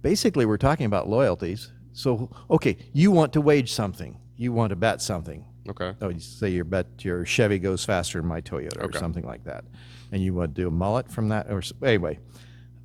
basically, 0.01 0.45
we're 0.45 0.57
talking 0.57 0.85
about 0.85 1.09
loyalties. 1.09 1.71
So, 1.91 2.29
okay, 2.49 2.77
you 2.93 3.11
want 3.11 3.33
to 3.33 3.41
wage 3.41 3.73
something, 3.73 4.17
you 4.37 4.53
want 4.53 4.69
to 4.69 4.75
bet 4.75 5.01
something. 5.01 5.43
Okay 5.67 5.93
Oh, 6.01 6.09
you 6.09 6.19
say 6.19 6.49
your 6.49 6.63
bet 6.65 6.87
your 7.03 7.25
Chevy 7.25 7.59
goes 7.59 7.83
faster 7.85 8.19
than 8.19 8.27
my 8.27 8.41
Toyota 8.41 8.77
or 8.83 8.87
something 8.99 9.25
like 9.25 9.43
that, 9.45 9.65
and 10.11 10.21
you 10.23 10.33
want 10.33 10.55
to 10.55 10.61
do 10.61 10.67
a 10.67 10.71
mullet 10.71 11.11
from 11.11 11.29
that. 11.29 11.51
Or 11.51 11.57
s- 11.59 11.73
anyway, 11.83 12.19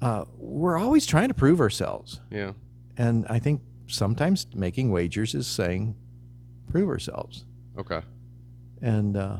uh, 0.02 0.24
we're 0.36 0.78
always 0.78 1.06
trying 1.06 1.28
to 1.28 1.34
prove 1.34 1.60
ourselves, 1.60 2.20
yeah 2.30 2.52
and 2.96 3.26
I 3.28 3.38
think 3.38 3.60
sometimes 3.86 4.46
making 4.54 4.90
wagers 4.90 5.34
is 5.34 5.46
saying 5.46 5.94
prove 6.70 6.88
ourselves, 6.88 7.44
okay 7.78 8.00
and 8.82 9.16
uh, 9.16 9.36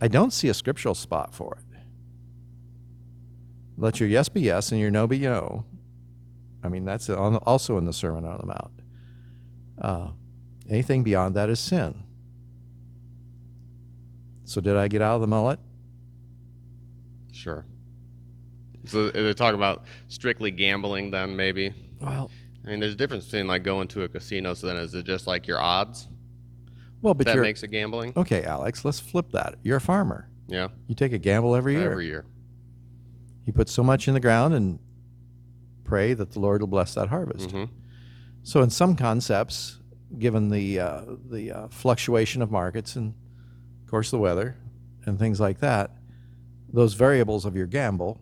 I 0.00 0.08
don't 0.08 0.32
see 0.32 0.48
a 0.48 0.54
scriptural 0.54 0.94
spot 0.94 1.34
for 1.34 1.56
it. 1.58 1.64
Let 3.76 4.00
your 4.00 4.08
yes 4.08 4.28
be 4.28 4.40
yes 4.40 4.72
and 4.72 4.80
your 4.80 4.90
no 4.90 5.06
be 5.06 5.18
no. 5.20 5.64
I 6.64 6.68
mean, 6.68 6.84
that's 6.84 7.08
on, 7.08 7.36
also 7.36 7.78
in 7.78 7.84
the 7.84 7.92
Sermon 7.92 8.24
on 8.24 8.38
the 8.38 8.46
Mount. 8.46 8.72
Uh, 9.80 10.08
anything 10.68 11.02
beyond 11.02 11.34
that 11.36 11.48
is 11.50 11.58
sin. 11.60 12.02
So, 14.44 14.60
did 14.60 14.76
I 14.76 14.88
get 14.88 15.02
out 15.02 15.16
of 15.16 15.20
the 15.20 15.26
mullet? 15.26 15.58
sure 17.30 17.64
so 18.84 19.10
they 19.10 19.32
talk 19.32 19.54
about 19.54 19.84
strictly 20.08 20.50
gambling 20.50 21.08
then 21.12 21.36
maybe 21.36 21.72
Well, 22.00 22.30
i 22.66 22.70
mean 22.70 22.80
there's 22.80 22.94
a 22.94 22.96
difference 22.96 23.26
between 23.26 23.46
like 23.46 23.62
going 23.62 23.86
to 23.88 24.02
a 24.02 24.08
casino 24.08 24.54
so 24.54 24.66
then 24.66 24.76
is 24.76 24.92
it 24.94 25.04
just 25.04 25.28
like 25.28 25.46
your 25.46 25.60
odds 25.60 26.08
Well, 27.00 27.14
but 27.14 27.26
that 27.26 27.34
you're 27.36 27.44
makes 27.44 27.62
it 27.62 27.68
gambling. 27.68 28.12
okay, 28.16 28.42
Alex. 28.42 28.84
Let's 28.84 28.98
flip 28.98 29.30
that. 29.32 29.54
You're 29.62 29.76
a 29.76 29.80
farmer. 29.80 30.28
Yeah, 30.48 30.68
You 30.88 30.96
take 30.96 31.12
a 31.12 31.18
gamble 31.18 31.54
every 31.54 31.74
year. 31.74 31.92
every 31.92 32.06
year. 32.06 32.24
You 33.44 33.52
put 33.52 33.68
so 33.68 33.84
much 33.84 34.08
in 34.08 34.14
the 34.14 34.20
ground 34.20 34.52
and 34.54 34.80
pray 35.84 36.12
that 36.14 36.32
the 36.32 36.40
Lord 36.40 36.60
will 36.60 36.66
bless 36.68 36.94
that 36.94 37.08
harvest. 37.08 37.52
hmm 37.52 37.64
So, 38.42 38.62
in 38.62 38.70
some 38.70 38.96
concepts, 38.96 39.77
given 40.16 40.48
the 40.50 40.80
uh, 40.80 41.02
the 41.30 41.50
uh, 41.52 41.68
fluctuation 41.68 42.40
of 42.42 42.50
markets 42.50 42.96
and, 42.96 43.14
of 43.84 43.90
course, 43.90 44.10
the 44.10 44.18
weather 44.18 44.56
and 45.04 45.18
things 45.18 45.40
like 45.40 45.58
that, 45.60 45.90
those 46.72 46.94
variables 46.94 47.44
of 47.44 47.56
your 47.56 47.66
gamble 47.66 48.20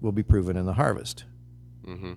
will 0.00 0.12
be 0.12 0.22
proven 0.22 0.56
in 0.56 0.64
the 0.66 0.72
harvest. 0.74 1.24
hmm 1.84 2.12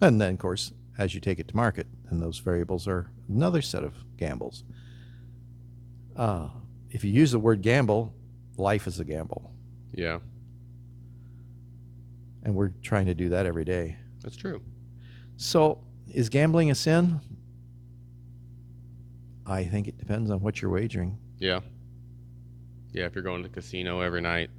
And 0.00 0.20
then, 0.20 0.34
of 0.34 0.38
course, 0.38 0.72
as 0.98 1.14
you 1.14 1.20
take 1.20 1.38
it 1.38 1.48
to 1.48 1.56
market, 1.56 1.86
then 2.10 2.20
those 2.20 2.38
variables 2.38 2.86
are 2.88 3.10
another 3.28 3.62
set 3.62 3.84
of 3.84 3.94
gambles. 4.16 4.64
Uh, 6.16 6.48
if 6.90 7.04
you 7.04 7.10
use 7.12 7.32
the 7.32 7.38
word 7.38 7.60
gamble, 7.62 8.12
life 8.56 8.86
is 8.86 9.00
a 9.00 9.04
gamble, 9.04 9.50
Yeah, 9.92 10.18
and 12.44 12.54
we're 12.54 12.72
trying 12.82 13.06
to 13.06 13.14
do 13.14 13.30
that 13.30 13.46
every 13.46 13.64
day. 13.64 13.96
that's 14.22 14.36
true. 14.36 14.60
So, 15.36 15.80
is 16.12 16.28
gambling 16.28 16.70
a 16.70 16.74
sin? 16.74 17.20
I 19.46 19.64
think 19.64 19.88
it 19.88 19.98
depends 19.98 20.30
on 20.30 20.40
what 20.40 20.60
you're 20.62 20.70
wagering. 20.70 21.18
Yeah, 21.38 21.60
yeah. 22.92 23.04
If 23.06 23.14
you're 23.14 23.24
going 23.24 23.42
to 23.42 23.48
the 23.48 23.54
casino 23.54 24.00
every 24.00 24.20
night, 24.20 24.50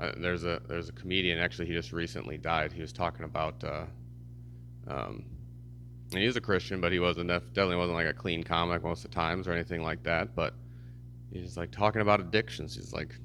uh, 0.00 0.12
there's 0.18 0.44
a 0.44 0.60
there's 0.68 0.88
a 0.88 0.92
comedian. 0.92 1.38
Actually, 1.38 1.66
he 1.66 1.72
just 1.72 1.92
recently 1.92 2.38
died. 2.38 2.72
He 2.72 2.80
was 2.80 2.92
talking 2.92 3.24
about. 3.24 3.62
Uh, 3.64 3.84
um, 4.86 5.24
and 6.12 6.20
he 6.20 6.26
was 6.26 6.36
a 6.36 6.40
Christian, 6.40 6.80
but 6.80 6.92
he 6.92 7.00
wasn't 7.00 7.28
definitely 7.28 7.76
wasn't 7.76 7.96
like 7.96 8.06
a 8.06 8.12
clean 8.12 8.44
comic 8.44 8.82
most 8.84 9.04
of 9.04 9.10
the 9.10 9.14
times 9.14 9.48
or 9.48 9.52
anything 9.52 9.82
like 9.82 10.02
that. 10.04 10.34
But 10.36 10.54
he's 11.32 11.56
like 11.56 11.70
talking 11.72 12.02
about 12.02 12.20
addictions. 12.20 12.76
He's 12.76 12.92
like, 12.92 13.16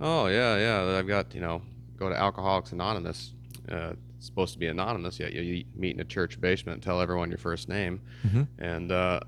"Oh 0.00 0.26
yeah, 0.26 0.58
yeah. 0.58 0.98
I've 0.98 1.06
got 1.08 1.34
you 1.34 1.40
know, 1.40 1.62
go 1.96 2.08
to 2.10 2.14
Alcoholics 2.18 2.72
Anonymous. 2.72 3.32
Uh, 3.70 3.94
it's 4.18 4.26
supposed 4.26 4.52
to 4.52 4.58
be 4.58 4.66
anonymous. 4.66 5.18
Yet 5.18 5.32
you, 5.32 5.40
you 5.40 5.64
meet 5.74 5.94
in 5.94 6.00
a 6.00 6.04
church 6.04 6.38
basement, 6.40 6.74
and 6.76 6.82
tell 6.82 7.00
everyone 7.00 7.30
your 7.30 7.38
first 7.38 7.68
name, 7.68 8.00
Mhm. 8.26 8.46
and 8.58 8.92
uh, 8.92 9.20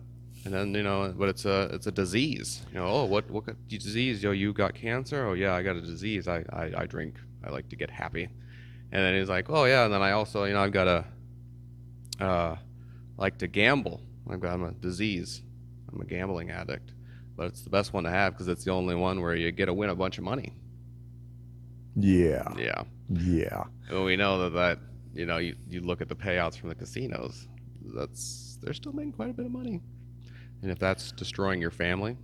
and 0.44 0.52
then 0.52 0.74
you 0.74 0.82
know, 0.82 1.12
but 1.16 1.28
it's 1.28 1.44
a 1.44 1.70
it's 1.72 1.86
a 1.86 1.92
disease. 1.92 2.62
You 2.72 2.80
know, 2.80 2.86
oh, 2.86 3.04
what 3.04 3.30
what 3.30 3.44
disease? 3.68 4.22
Yo, 4.22 4.32
you 4.32 4.52
got 4.52 4.74
cancer? 4.74 5.26
Oh 5.26 5.32
yeah, 5.32 5.54
I 5.54 5.62
got 5.62 5.76
a 5.76 5.80
disease. 5.80 6.28
I, 6.28 6.44
I 6.52 6.72
I 6.82 6.86
drink. 6.86 7.16
I 7.44 7.50
like 7.50 7.68
to 7.70 7.76
get 7.76 7.90
happy. 7.90 8.28
And 8.92 9.02
then 9.02 9.18
he's 9.18 9.28
like, 9.28 9.50
oh 9.50 9.64
yeah, 9.64 9.84
and 9.84 9.92
then 9.92 10.02
I 10.02 10.12
also 10.12 10.44
you 10.44 10.52
know 10.52 10.60
I've 10.60 10.72
got 10.72 10.88
a 10.88 11.04
uh 12.24 12.56
like 13.16 13.38
to 13.38 13.46
gamble. 13.46 14.00
I've 14.30 14.40
got 14.40 14.54
I'm 14.54 14.64
a 14.64 14.72
disease. 14.72 15.42
I'm 15.92 16.00
a 16.00 16.04
gambling 16.04 16.50
addict. 16.50 16.92
But 17.36 17.48
it's 17.48 17.62
the 17.62 17.70
best 17.70 17.92
one 17.92 18.04
to 18.04 18.10
have 18.10 18.34
because 18.34 18.48
it's 18.48 18.64
the 18.64 18.70
only 18.70 18.94
one 18.94 19.20
where 19.20 19.34
you 19.34 19.50
get 19.50 19.66
to 19.66 19.74
win 19.74 19.90
a 19.90 19.94
bunch 19.94 20.18
of 20.18 20.24
money. 20.24 20.52
Yeah. 21.96 22.52
Yeah. 22.56 22.82
Yeah. 23.08 23.64
And 23.88 24.04
we 24.04 24.16
know 24.16 24.38
that 24.42 24.54
that 24.54 24.78
you 25.14 25.26
know 25.26 25.38
you, 25.38 25.56
you 25.68 25.80
look 25.80 26.00
at 26.00 26.08
the 26.08 26.16
payouts 26.16 26.58
from 26.58 26.68
the 26.68 26.74
casinos. 26.74 27.48
That's 27.94 28.58
they're 28.62 28.74
still 28.74 28.92
making 28.92 29.12
quite 29.12 29.30
a 29.30 29.32
bit 29.32 29.46
of 29.46 29.52
money. 29.52 29.80
And 30.64 30.72
if 30.72 30.78
that's 30.78 31.12
destroying 31.12 31.60
your 31.60 31.70
family, 31.70 32.16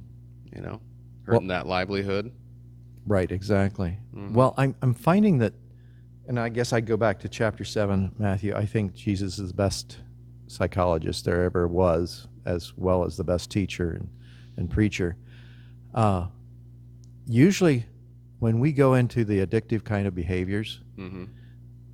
you 0.56 0.62
know, 0.62 0.80
hurting 1.24 1.48
that 1.48 1.66
livelihood. 1.66 2.32
Right, 3.06 3.30
exactly. 3.30 3.98
Mhm. 4.14 4.32
Well, 4.32 4.54
I'm, 4.56 4.74
I'm 4.80 4.94
finding 4.94 5.36
that, 5.38 5.52
and 6.26 6.40
I 6.40 6.48
guess 6.48 6.72
I 6.72 6.80
go 6.80 6.96
back 6.96 7.18
to 7.20 7.28
chapter 7.28 7.64
7, 7.64 8.14
Matthew. 8.18 8.54
I 8.56 8.64
think 8.64 8.94
Jesus 8.94 9.38
is 9.38 9.48
the 9.48 9.54
best 9.54 9.98
psychologist 10.46 11.26
there 11.26 11.44
ever 11.44 11.68
was, 11.68 12.28
as 12.46 12.72
well 12.78 13.04
as 13.04 13.18
the 13.18 13.24
best 13.24 13.50
teacher 13.50 13.90
and, 13.90 14.08
and 14.56 14.70
preacher. 14.70 15.16
Uh, 15.94 16.28
usually, 17.26 17.84
when 18.38 18.58
we 18.58 18.72
go 18.72 18.94
into 18.94 19.22
the 19.22 19.44
addictive 19.44 19.84
kind 19.84 20.06
of 20.06 20.14
behaviors, 20.14 20.80
hmm 20.96 21.24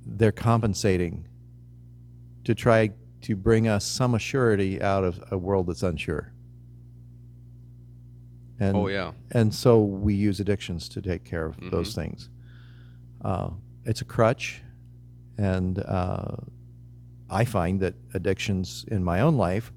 they're 0.09 0.31
compensating 0.31 1.27
to 2.45 2.55
try 2.55 2.89
to 3.19 3.35
bring 3.35 3.67
us 3.67 3.83
some 3.85 4.13
assurity 4.13 4.81
out 4.81 5.03
of 5.03 5.21
a 5.31 5.37
world 5.37 5.67
that's 5.67 5.83
unsure. 5.83 6.31
And, 8.59 8.75
Oh 8.75 8.87
yeah. 8.87 9.11
and 9.31 9.53
so 9.53 9.81
we 9.81 10.13
use 10.15 10.39
addictions 10.39 10.89
to 10.89 11.01
take 11.01 11.23
care 11.23 11.45
of 11.45 11.55
those 11.71 11.91
Mm-hmm. 11.91 12.01
things. 12.01 12.29
Uh, 13.23 13.49
it's 13.85 14.01
a 14.01 14.05
crutch, 14.05 14.61
and 15.37 15.79
uh, 15.79 16.35
I 17.29 17.45
find 17.45 17.79
that 17.81 17.93
addictions 18.13 18.85
in 18.89 19.03
my 19.03 19.21
own 19.21 19.35
life 19.37 19.71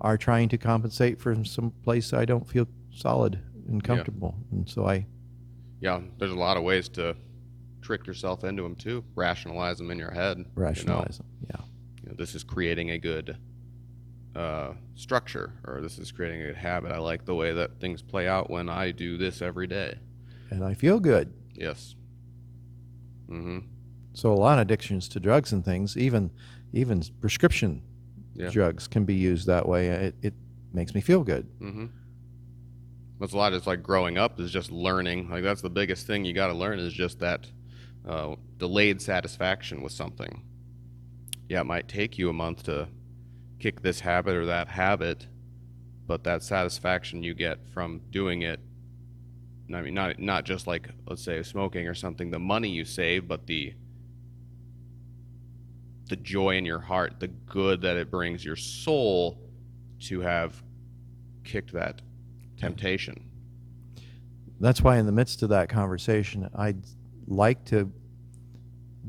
are 0.00 0.16
trying 0.16 0.48
to 0.50 0.58
compensate 0.58 1.20
for 1.20 1.34
some 1.44 1.72
place 1.82 2.12
I 2.12 2.24
don't 2.24 2.46
feel 2.48 2.66
solid 2.92 3.38
and 3.68 3.82
comfortable, 3.82 4.34
and 4.52 4.68
so 4.68 4.86
I 4.86 5.06
Yeah. 5.80 6.00
There's 6.18 6.32
a 6.32 6.36
lot 6.38 6.56
of 6.56 6.62
ways 6.62 6.88
to 6.90 7.16
trick 7.82 8.06
yourself 8.06 8.44
into 8.44 8.62
them 8.62 8.74
too. 8.76 9.04
Rationalize 9.14 9.78
them 9.78 9.90
in 9.90 9.98
your 9.98 10.10
head. 10.10 10.44
rationalize 10.54 11.18
them. 11.18 11.26
Yeah, 11.50 11.60
You 12.02 12.08
know, 12.10 12.14
this 12.16 12.34
is 12.34 12.42
creating 12.44 12.90
a 12.90 12.98
good 12.98 13.36
uh, 14.36 14.72
structure, 14.94 15.52
or 15.66 15.80
this 15.80 15.98
is 15.98 16.12
creating 16.12 16.42
a 16.42 16.46
good 16.46 16.56
habit. 16.56 16.92
I 16.92 16.98
like 16.98 17.24
the 17.24 17.34
way 17.34 17.52
that 17.54 17.80
things 17.80 18.02
play 18.02 18.28
out 18.28 18.50
when 18.50 18.68
I 18.68 18.90
do 18.92 19.16
this 19.16 19.42
every 19.42 19.66
day. 19.66 19.98
and 20.50 20.64
I 20.64 20.74
feel 20.74 21.00
good. 21.00 21.32
Yes. 21.54 21.94
Mm-hmm. 23.28 23.58
So 24.14 24.32
a 24.32 24.34
lot 24.34 24.58
of 24.58 24.62
addictions 24.62 25.08
to 25.10 25.20
drugs 25.20 25.52
and 25.52 25.64
things, 25.64 25.96
even 25.96 26.30
even 26.72 27.02
prescription 27.20 27.82
Yeah. 28.34 28.50
drugs, 28.50 28.86
can 28.88 29.04
be 29.04 29.14
used 29.14 29.46
that 29.46 29.66
way. 29.68 29.88
It, 29.88 30.14
it 30.22 30.34
makes 30.72 30.94
me 30.94 31.00
feel 31.00 31.22
good. 31.24 31.46
Mm-hmm. 31.60 31.86
That's 33.20 33.32
a 33.32 33.36
lot. 33.36 33.52
It's 33.52 33.66
like 33.66 33.82
growing 33.82 34.16
up 34.18 34.38
is 34.40 34.50
just 34.50 34.70
learning. 34.70 35.28
Like 35.30 35.42
that's 35.42 35.62
the 35.62 35.70
biggest 35.70 36.06
thing 36.06 36.24
you 36.24 36.32
got 36.32 36.48
to 36.48 36.54
learn 36.54 36.78
is 36.78 36.92
just 36.92 37.18
that 37.20 37.46
uh, 38.08 38.36
delayed 38.58 39.00
satisfaction 39.02 39.82
with 39.82 39.92
something. 39.92 40.42
Yeah, 41.48 41.60
it 41.60 41.66
might 41.66 41.88
take 41.88 42.18
you 42.18 42.28
a 42.28 42.32
month 42.32 42.64
to 42.64 42.88
kick 43.58 43.82
this 43.82 44.00
habit 44.00 44.34
or 44.34 44.46
that 44.46 44.68
habit, 44.68 45.26
but 46.06 46.24
that 46.24 46.42
satisfaction 46.42 47.22
you 47.22 47.34
get 47.34 47.58
from 47.68 48.00
doing 48.10 48.42
it. 48.42 48.60
I 49.74 49.82
mean, 49.82 49.94
not 49.94 50.18
not 50.18 50.44
just 50.44 50.66
like 50.66 50.88
let's 51.06 51.22
say 51.22 51.42
smoking 51.42 51.86
or 51.86 51.94
something. 51.94 52.30
The 52.30 52.38
money 52.38 52.70
you 52.70 52.84
save, 52.84 53.28
but 53.28 53.46
the 53.46 53.74
the 56.08 56.16
joy 56.16 56.56
in 56.56 56.64
your 56.64 56.80
heart, 56.80 57.20
the 57.20 57.28
good 57.28 57.82
that 57.82 57.96
it 57.96 58.10
brings 58.10 58.44
your 58.44 58.56
soul 58.56 59.38
to 60.00 60.20
have 60.20 60.62
kicked 61.44 61.72
that 61.74 62.00
temptation. 62.56 63.28
That's 64.60 64.82
why, 64.82 64.96
in 64.98 65.06
the 65.06 65.12
midst 65.12 65.42
of 65.42 65.50
that 65.50 65.68
conversation, 65.68 66.48
I'd 66.54 66.82
like 67.26 67.64
to 67.66 67.92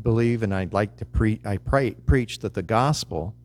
believe 0.02 0.44
and 0.44 0.54
I'd 0.54 0.74
like 0.74 0.98
to 0.98 1.06
pre- 1.06 1.42
I 1.46 1.58
pray, 1.58 1.92
preach 1.92 2.40
that 2.40 2.54
the 2.54 2.62
gospel 2.62 3.36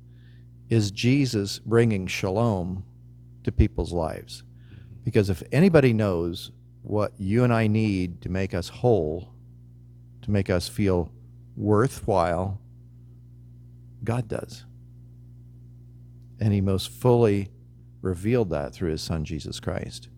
is 0.74 0.90
Jesus 0.90 1.60
bringing 1.60 2.08
shalom 2.08 2.84
to 3.44 3.52
people's 3.52 3.92
lives. 3.92 4.42
Because 5.04 5.30
if 5.30 5.40
anybody 5.52 5.92
knows 5.92 6.50
what 6.82 7.12
you 7.16 7.44
and 7.44 7.52
I 7.52 7.68
need 7.68 8.20
to 8.22 8.28
make 8.28 8.52
us 8.52 8.68
whole, 8.68 9.32
to 10.22 10.30
make 10.32 10.50
us 10.50 10.66
feel 10.66 11.12
worthwhile, 11.56 12.60
God 14.02 14.26
does. 14.26 14.64
And 16.40 16.52
He 16.52 16.60
most 16.60 16.88
fully 16.90 17.50
revealed 18.02 18.50
that 18.50 18.74
through 18.74 18.90
His 18.90 19.00
Son, 19.00 19.24
Jesus 19.24 19.60
Christ. 19.60 20.08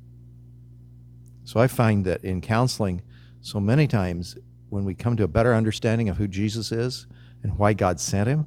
So 1.44 1.60
I 1.60 1.66
find 1.66 2.06
that 2.06 2.24
in 2.24 2.40
counseling, 2.40 3.02
so 3.42 3.60
many 3.60 3.86
times 3.86 4.38
when 4.70 4.86
we 4.86 4.94
come 4.94 5.18
to 5.18 5.24
a 5.24 5.28
better 5.28 5.54
understanding 5.54 6.08
of 6.08 6.16
who 6.16 6.26
Jesus 6.26 6.72
is 6.72 7.06
and 7.42 7.58
why 7.58 7.74
God 7.74 8.00
sent 8.00 8.28
him, 8.28 8.46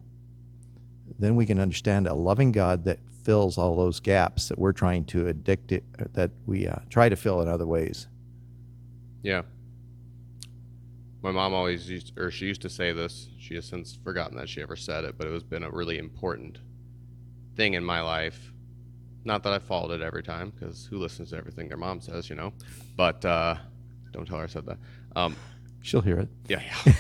then 1.18 1.36
we 1.36 1.46
can 1.46 1.60
understand 1.60 2.08
a 2.08 2.14
loving 2.14 2.52
God 2.52 2.84
that 2.86 3.00
fills 3.24 3.58
all 3.58 3.76
those 3.76 4.00
gaps 4.00 4.50
that 4.50 4.58
we're 4.58 4.72
trying 4.72 5.06
to 5.06 5.28
addict 5.28 5.72
it, 5.72 5.84
that 6.14 6.32
we 6.46 6.68
uh, 6.68 6.76
try 6.90 7.10
to 7.10 7.16
fill 7.16 7.42
in 7.42 7.48
other 7.48 7.66
ways. 7.66 8.08
Yeah. 9.24 9.42
My 11.22 11.32
mom 11.32 11.54
always 11.54 11.90
used, 11.90 12.18
or 12.18 12.32
she 12.32 12.46
used 12.46 12.62
to 12.62 12.70
say 12.70 12.94
this. 12.94 13.28
She 13.38 13.56
has 13.56 13.66
since 13.66 13.98
forgotten 14.04 14.38
that 14.38 14.48
she 14.48 14.62
ever 14.62 14.76
said 14.76 15.04
it, 15.04 15.18
but 15.18 15.28
it 15.28 15.34
has 15.34 15.44
been 15.44 15.64
a 15.64 15.70
really 15.70 15.98
important 15.98 16.60
thing 17.56 17.74
in 17.74 17.84
my 17.84 18.02
life. 18.02 18.54
Not 19.26 19.44
that 19.44 19.52
I 19.52 19.60
followed 19.60 19.92
it 19.92 20.02
every 20.02 20.24
time, 20.24 20.52
because 20.52 20.86
who 20.86 20.98
listens 20.98 21.32
to 21.32 21.38
everything 21.38 21.68
their 21.68 21.78
mom 21.78 22.00
says, 22.00 22.30
you 22.30 22.36
know? 22.38 22.54
But 22.96 23.24
uh, 23.26 23.56
don't 24.12 24.26
tell 24.26 24.38
her 24.38 24.46
I 24.46 24.48
said 24.48 24.66
that. 24.66 24.78
Um, 25.16 25.36
She'll 25.82 26.02
hear 26.02 26.20
it. 26.20 26.30
yeah, 26.48 26.62
yeah. 26.86 26.94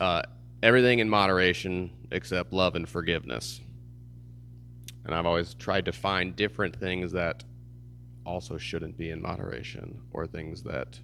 uh, 0.00 0.22
everything 0.64 0.98
in 0.98 1.10
moderation 1.10 1.90
except 2.10 2.50
love 2.50 2.74
and 2.74 2.88
forgiveness. 2.88 3.60
And 5.04 5.14
I've 5.14 5.26
always 5.26 5.52
tried 5.52 5.84
to 5.84 5.92
find 5.92 6.34
different 6.34 6.74
things 6.74 7.12
that 7.12 7.44
also 8.24 8.56
shouldn't 8.56 8.96
be 8.96 9.10
in 9.10 9.20
moderation, 9.20 10.00
or 10.12 10.26
things 10.26 10.62
that, 10.62 10.98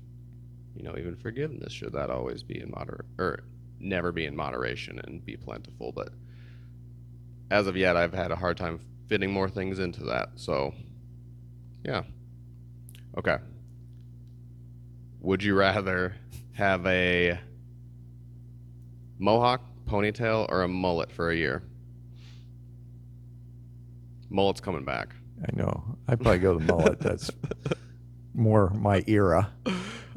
you 0.74 0.82
know, 0.82 0.96
even 0.96 1.14
forgiveness 1.14 1.74
should 1.74 1.92
that 1.92 2.08
always 2.08 2.42
be 2.42 2.58
in 2.58 2.70
moder 2.70 3.04
or 3.18 3.40
never 3.78 4.12
be 4.12 4.24
in 4.24 4.34
moderation 4.34 4.98
and 5.04 5.22
be 5.26 5.36
plentiful. 5.36 5.92
But 5.92 6.14
as 7.50 7.66
of 7.66 7.76
yet, 7.76 7.98
I've 7.98 8.14
had 8.14 8.30
a 8.30 8.36
hard 8.36 8.56
time 8.56 8.80
fitting 9.08 9.30
more 9.30 9.50
things 9.50 9.78
into 9.78 10.04
that. 10.04 10.30
So 10.36 10.72
Yeah. 11.84 12.02
Okay. 13.18 13.38
Would 15.20 15.42
you 15.42 15.54
rather 15.54 16.14
have 16.52 16.86
a 16.86 17.38
mohawk, 19.20 19.60
ponytail, 19.86 20.46
or 20.50 20.62
a 20.62 20.68
mullet 20.68 21.12
for 21.12 21.30
a 21.30 21.36
year? 21.36 21.62
Mullet's 24.30 24.60
coming 24.60 24.84
back. 24.84 25.14
I 25.42 25.56
know. 25.56 25.96
I'd 26.08 26.20
probably 26.20 26.38
go 26.38 26.58
the 26.58 26.64
mullet. 26.64 26.98
That's 27.00 27.30
more 28.34 28.70
my 28.70 29.02
era. 29.06 29.52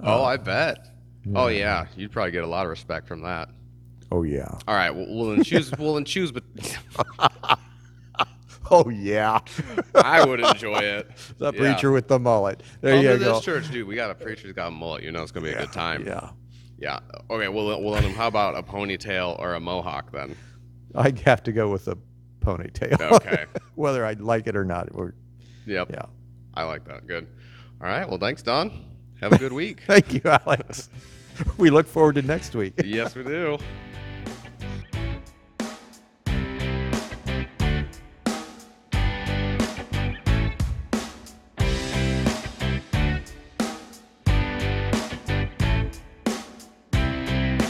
Oh, 0.02 0.24
I 0.24 0.38
bet. 0.38 0.90
Oh 1.36 1.48
yeah, 1.48 1.86
you'd 1.96 2.12
probably 2.12 2.32
get 2.32 2.44
a 2.44 2.48
lot 2.48 2.66
of 2.66 2.70
respect 2.70 3.08
from 3.08 3.22
that. 3.22 3.50
Oh 4.12 4.24
yeah. 4.24 4.50
All 4.68 4.76
right, 4.76 4.92
well, 4.92 5.06
well 5.10 5.30
then 5.36 5.44
choose. 5.44 5.72
well 5.80 5.94
then 5.96 6.06
choose, 6.06 6.32
but 6.32 6.44
Oh 8.72 8.90
yeah. 8.90 9.40
I 9.96 10.26
would 10.26 10.40
enjoy 10.40 10.80
it. 10.80 11.10
the 11.38 11.52
Yeah. 11.54 11.60
preacher 11.60 11.92
with 11.92 12.08
the 12.08 12.20
mullet. 12.20 12.62
There 12.82 12.96
Come 12.96 13.04
you 13.04 13.12
to 13.14 13.18
go. 13.18 13.34
this 13.36 13.44
church, 13.46 13.70
dude. 13.72 13.88
We 13.88 13.96
got 13.96 14.12
a 14.12 14.16
preacher 14.16 14.44
who's 14.48 14.54
got 14.54 14.68
a 14.68 14.72
mullet. 14.72 15.04
You 15.04 15.12
know 15.12 15.22
it's 15.24 15.32
gonna 15.32 15.46
be 15.46 15.52
a 15.54 15.58
good 15.60 15.72
time. 15.74 16.06
Yeah. 16.06 16.30
Yeah. 16.78 17.00
Okay. 17.30 17.48
Well, 17.48 17.82
well, 17.82 17.94
then 18.02 18.14
how 18.14 18.28
about 18.28 18.58
a 18.58 18.64
ponytail 18.64 19.40
or 19.40 19.54
a 19.54 19.60
mohawk 19.60 20.12
then? 20.12 20.36
I'd 20.96 21.20
have 21.20 21.44
to 21.44 21.52
go 21.52 21.72
with 21.72 21.88
a 21.88 21.98
ponytail. 22.42 23.00
Okay. 23.14 23.46
Whether 23.76 24.06
I'd 24.06 24.22
like 24.22 24.48
it 24.48 24.56
or 24.56 24.66
not. 24.66 24.90
Or, 24.94 25.14
Yep. 25.66 25.92
yeah. 25.92 26.06
I 26.54 26.64
like 26.64 26.86
that. 26.86 27.08
Good. 27.08 27.28
All 27.82 27.88
right. 27.88 28.08
Well, 28.08 28.20
thanks, 28.20 28.42
Don. 28.44 28.86
Have 29.22 29.32
a 29.34 29.38
good 29.38 29.54
week. 29.54 29.82
Thank 29.88 30.14
you, 30.14 30.22
Alex. 30.26 30.90
we 31.58 31.70
look 31.70 31.88
forward 31.88 32.16
to 32.16 32.22
next 32.22 32.54
week. 32.56 32.74
yes, 32.84 33.16
we 33.16 33.24
do. 33.24 33.58